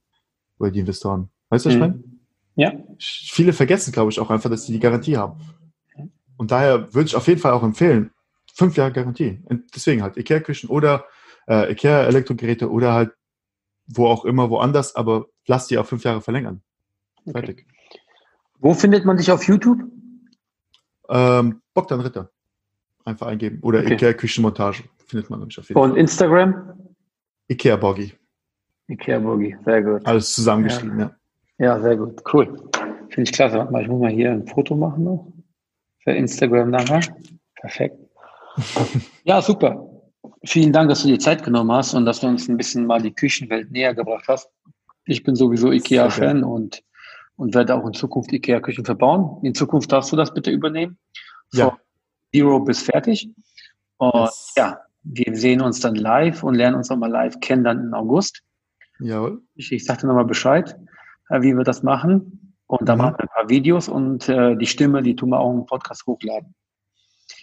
oder 0.58 0.72
die 0.72 0.80
Investoren. 0.80 1.30
Weißt 1.50 1.66
du, 1.66 1.70
was 1.70 1.76
ich 1.76 1.80
mhm. 1.80 1.88
meine? 1.88 2.13
Ja. 2.56 2.74
Viele 3.00 3.54
vergessen, 3.54 3.92
glaube 3.92 4.12
ich, 4.12 4.20
auch 4.20 4.30
einfach, 4.30 4.50
dass 4.50 4.66
die 4.66 4.74
die 4.74 4.80
Garantie 4.80 5.18
haben. 5.18 5.40
Und 6.38 6.52
daher 6.52 6.94
würde 6.94 7.08
ich 7.08 7.16
auf 7.16 7.28
jeden 7.28 7.40
Fall 7.40 7.54
auch 7.54 7.64
empfehlen, 7.64 8.12
fünf 8.54 8.76
Jahre 8.78 8.92
Garantie. 8.92 9.42
Und 9.46 9.76
deswegen 9.76 10.04
halt 10.04 10.18
Ikea-Küchen 10.18 10.70
oder 10.70 11.06
äh, 11.48 11.72
Ikea-Elektrogeräte 11.72 12.70
oder 12.70 12.94
halt 12.94 13.12
wo 13.88 14.08
auch 14.08 14.26
immer, 14.26 14.50
woanders, 14.50 14.96
aber 14.96 15.28
lass 15.46 15.68
die 15.68 15.78
auf 15.78 15.90
fünf 15.90 16.04
Jahre 16.04 16.22
verlängern. 16.22 16.62
Fertig. 17.30 17.66
Okay. 17.66 18.00
Wo 18.60 18.74
findet 18.74 19.06
man 19.06 19.18
dich 19.18 19.32
auf 19.32 19.44
YouTube? 19.44 19.80
Ähm, 21.10 21.62
Bogdan 21.74 22.02
Ritter. 22.02 22.32
Einfach 23.06 23.28
eingeben. 23.28 23.60
Oder 23.62 23.80
okay. 23.80 23.94
Ikea 23.94 24.14
Küchenmontage 24.14 24.84
findet 25.06 25.30
man 25.30 25.42
mich 25.42 25.60
auf 25.60 25.68
jeden 25.68 25.80
Fall. 25.80 25.92
Und 25.92 25.98
Instagram? 25.98 26.96
Ikea 27.50 27.76
Boggy. 27.76 28.14
Ikea 28.88 29.20
Boggy, 29.20 29.58
sehr 29.66 29.84
gut. 29.84 30.06
Alles 30.06 30.34
zusammengeschrieben, 30.34 31.00
ja. 31.00 31.06
ja. 31.08 31.16
Ja, 31.58 31.80
sehr 31.80 31.98
gut. 31.98 32.22
Cool. 32.32 32.70
Finde 33.10 33.30
ich 33.30 33.32
klasse. 33.32 33.58
Warte 33.58 33.72
mal, 33.72 33.82
ich 33.82 33.88
muss 33.88 34.02
mal 34.02 34.12
hier 34.12 34.32
ein 34.32 34.48
Foto 34.48 34.76
machen 34.76 35.04
noch. 35.04 35.32
Für 36.00 36.12
Instagram 36.12 36.72
nachher. 36.72 37.02
Perfekt. 37.56 37.98
ja, 39.24 39.42
super. 39.42 39.90
Vielen 40.46 40.74
Dank, 40.74 40.90
dass 40.90 41.04
du 41.04 41.08
dir 41.08 41.20
Zeit 41.20 41.44
genommen 41.44 41.72
hast 41.72 41.94
und 41.94 42.06
dass 42.06 42.20
du 42.20 42.28
uns 42.28 42.48
ein 42.50 42.58
bisschen 42.58 42.86
mal 42.86 43.02
die 43.02 43.14
Küchenwelt 43.14 43.72
näher 43.72 43.94
gebracht 43.94 44.26
hast. 44.28 44.50
Ich 45.06 45.24
bin 45.24 45.36
sowieso 45.36 45.72
IKEA-Fan 45.72 46.44
und, 46.44 46.84
und 47.36 47.56
werde 47.56 47.76
auch 47.76 47.86
in 47.86 47.94
Zukunft 47.94 48.32
IKEA-Küchen 48.32 48.86
verbauen. 48.86 49.40
In 49.44 49.54
Zukunft 49.54 49.92
darfst 49.92 50.12
du 50.12 50.16
das 50.16 50.34
bitte 50.34 50.52
übernehmen. 50.52 50.98
Ja. 51.54 51.70
Von 51.70 51.80
Zero 52.34 52.60
bis 52.60 52.82
fertig. 52.82 53.30
Und 53.98 54.14
yes. 54.14 54.54
ja, 54.58 54.80
wir 55.04 55.36
sehen 55.36 55.62
uns 55.62 55.80
dann 55.80 55.96
live 55.96 56.44
und 56.44 56.56
lernen 56.56 56.78
uns 56.78 56.90
nochmal 56.90 57.12
live 57.12 57.40
kennen 57.40 57.64
dann 57.64 57.80
im 57.80 57.94
August. 57.94 58.42
Jawohl. 59.00 59.42
Ich, 59.56 59.72
ich 59.72 59.86
sage 59.86 60.02
dir 60.02 60.08
nochmal 60.08 60.26
Bescheid, 60.26 60.78
wie 61.42 61.56
wir 61.56 61.64
das 61.64 61.84
machen. 61.84 62.56
Und 62.68 62.88
dann 62.88 62.98
mhm. 62.98 63.04
machen 63.04 63.16
wir 63.18 63.24
ein 63.24 63.30
paar 63.30 63.50
Videos 63.50 63.88
und 63.88 64.28
äh, 64.30 64.56
die 64.56 64.66
Stimme, 64.66 65.04
die 65.04 65.16
tun 65.16 65.30
wir 65.30 65.40
auch 65.40 65.54
im 65.54 65.66
Podcast 65.66 66.06
hochladen. 66.06 66.54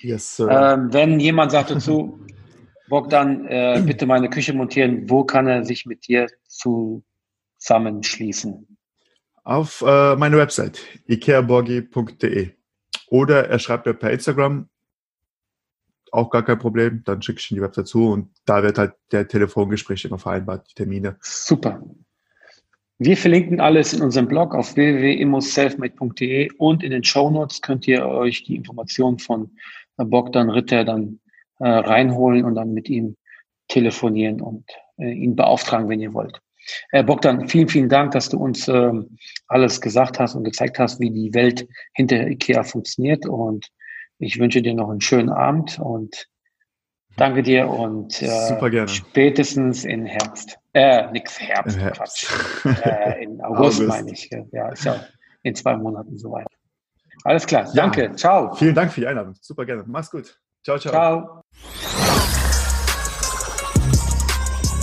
Yes, 0.01 0.37
sir. 0.37 0.51
Ähm, 0.51 0.93
wenn 0.93 1.19
jemand 1.21 1.53
sagt 1.53 1.71
dazu, 1.71 2.21
Bogdan, 2.89 3.47
äh, 3.47 3.81
bitte 3.85 4.07
meine 4.07 4.29
Küche 4.29 4.53
montieren, 4.53 5.09
wo 5.09 5.25
kann 5.25 5.47
er 5.47 5.65
sich 5.65 5.87
mit 5.87 6.09
dir 6.09 6.27
zusammenschließen? 6.49 8.77
Auf 9.45 9.83
äh, 9.87 10.17
meine 10.17 10.37
Website 10.37 10.81
ikeaborgi.de 11.07 12.51
oder 13.09 13.49
er 13.49 13.59
schreibt 13.59 13.87
mir 13.87 13.95
per 13.95 14.11
Instagram, 14.11 14.69
auch 16.13 16.31
gar 16.31 16.45
kein 16.45 16.59
Problem, 16.59 17.03
dann 17.05 17.23
schicke 17.23 17.39
ich 17.39 17.51
ihm 17.51 17.57
die 17.57 17.63
Website 17.63 17.87
zu 17.87 18.11
und 18.11 18.31
da 18.45 18.63
wird 18.63 18.79
halt 18.79 18.95
der 19.13 19.29
Telefongespräch 19.29 20.05
immer 20.05 20.19
vereinbart, 20.19 20.69
die 20.71 20.75
Termine. 20.75 21.17
Super. 21.21 21.83
Wir 23.03 23.17
verlinken 23.17 23.61
alles 23.61 23.95
in 23.95 24.03
unserem 24.03 24.29
Blog 24.29 24.55
auf 24.55 24.77
www.immoselfmade.de 24.77 26.51
und 26.59 26.83
in 26.83 26.91
den 26.91 27.03
Show 27.03 27.31
Notes 27.31 27.63
könnt 27.63 27.89
ihr 27.89 28.07
euch 28.07 28.45
die 28.45 28.57
Informationen 28.57 29.19
von 29.19 29.57
Bogdan 29.97 30.51
Ritter 30.51 30.85
dann 30.85 31.19
äh, 31.61 31.67
reinholen 31.67 32.45
und 32.45 32.57
dann 32.57 32.75
mit 32.75 32.91
ihm 32.91 33.17
telefonieren 33.69 34.43
und 34.43 34.67
äh, 34.99 35.13
ihn 35.13 35.35
beauftragen, 35.35 35.89
wenn 35.89 36.01
ihr 36.01 36.13
wollt. 36.13 36.43
Äh, 36.91 37.03
Bogdan, 37.03 37.49
vielen, 37.49 37.69
vielen 37.69 37.89
Dank, 37.89 38.13
dass 38.13 38.29
du 38.29 38.37
uns 38.37 38.69
äh, 38.69 38.93
alles 39.49 39.81
gesagt 39.81 40.21
hast 40.21 40.35
und 40.35 40.45
gezeigt 40.45 40.79
hast, 40.79 41.01
wie 41.01 41.11
die 41.11 41.33
Welt 41.33 41.67
hinter 41.95 42.27
IKEA 42.27 42.65
funktioniert. 42.65 43.25
Und 43.27 43.69
ich 44.19 44.39
wünsche 44.39 44.61
dir 44.61 44.75
noch 44.75 44.91
einen 44.91 45.01
schönen 45.01 45.31
Abend 45.31 45.79
und 45.79 46.29
danke 47.17 47.43
dir 47.43 47.69
und 47.69 48.21
äh, 48.23 48.49
Super 48.49 48.71
gerne. 48.71 48.89
spätestens 48.89 49.85
in 49.85 50.07
Herbst. 50.07 50.59
Äh, 50.73 51.11
nix 51.11 51.41
Herbst, 51.41 51.77
Im 51.77 51.83
Herbst. 51.83 52.29
Quatsch. 52.29 52.85
äh, 52.85 53.25
in 53.25 53.41
August, 53.41 53.81
August, 53.81 53.89
meine 53.89 54.13
ich. 54.13 54.31
Ja, 54.53 54.69
ist 54.69 54.85
ja 54.85 55.05
in 55.43 55.55
zwei 55.55 55.77
Monaten 55.77 56.17
soweit. 56.19 56.47
Alles 57.25 57.47
klar, 57.47 57.69
danke, 57.75 58.05
ja. 58.05 58.17
ciao. 58.17 58.55
Vielen 58.55 58.75
Dank 58.75 58.93
für 58.93 59.01
die 59.01 59.07
Einladung, 59.07 59.35
super 59.41 59.67
gerne. 59.67 59.85
Mach's 59.87 60.11
gut. 60.11 60.39
Ciao, 60.63 60.79
ciao. 60.79 61.43
Ciao. 61.63 62.40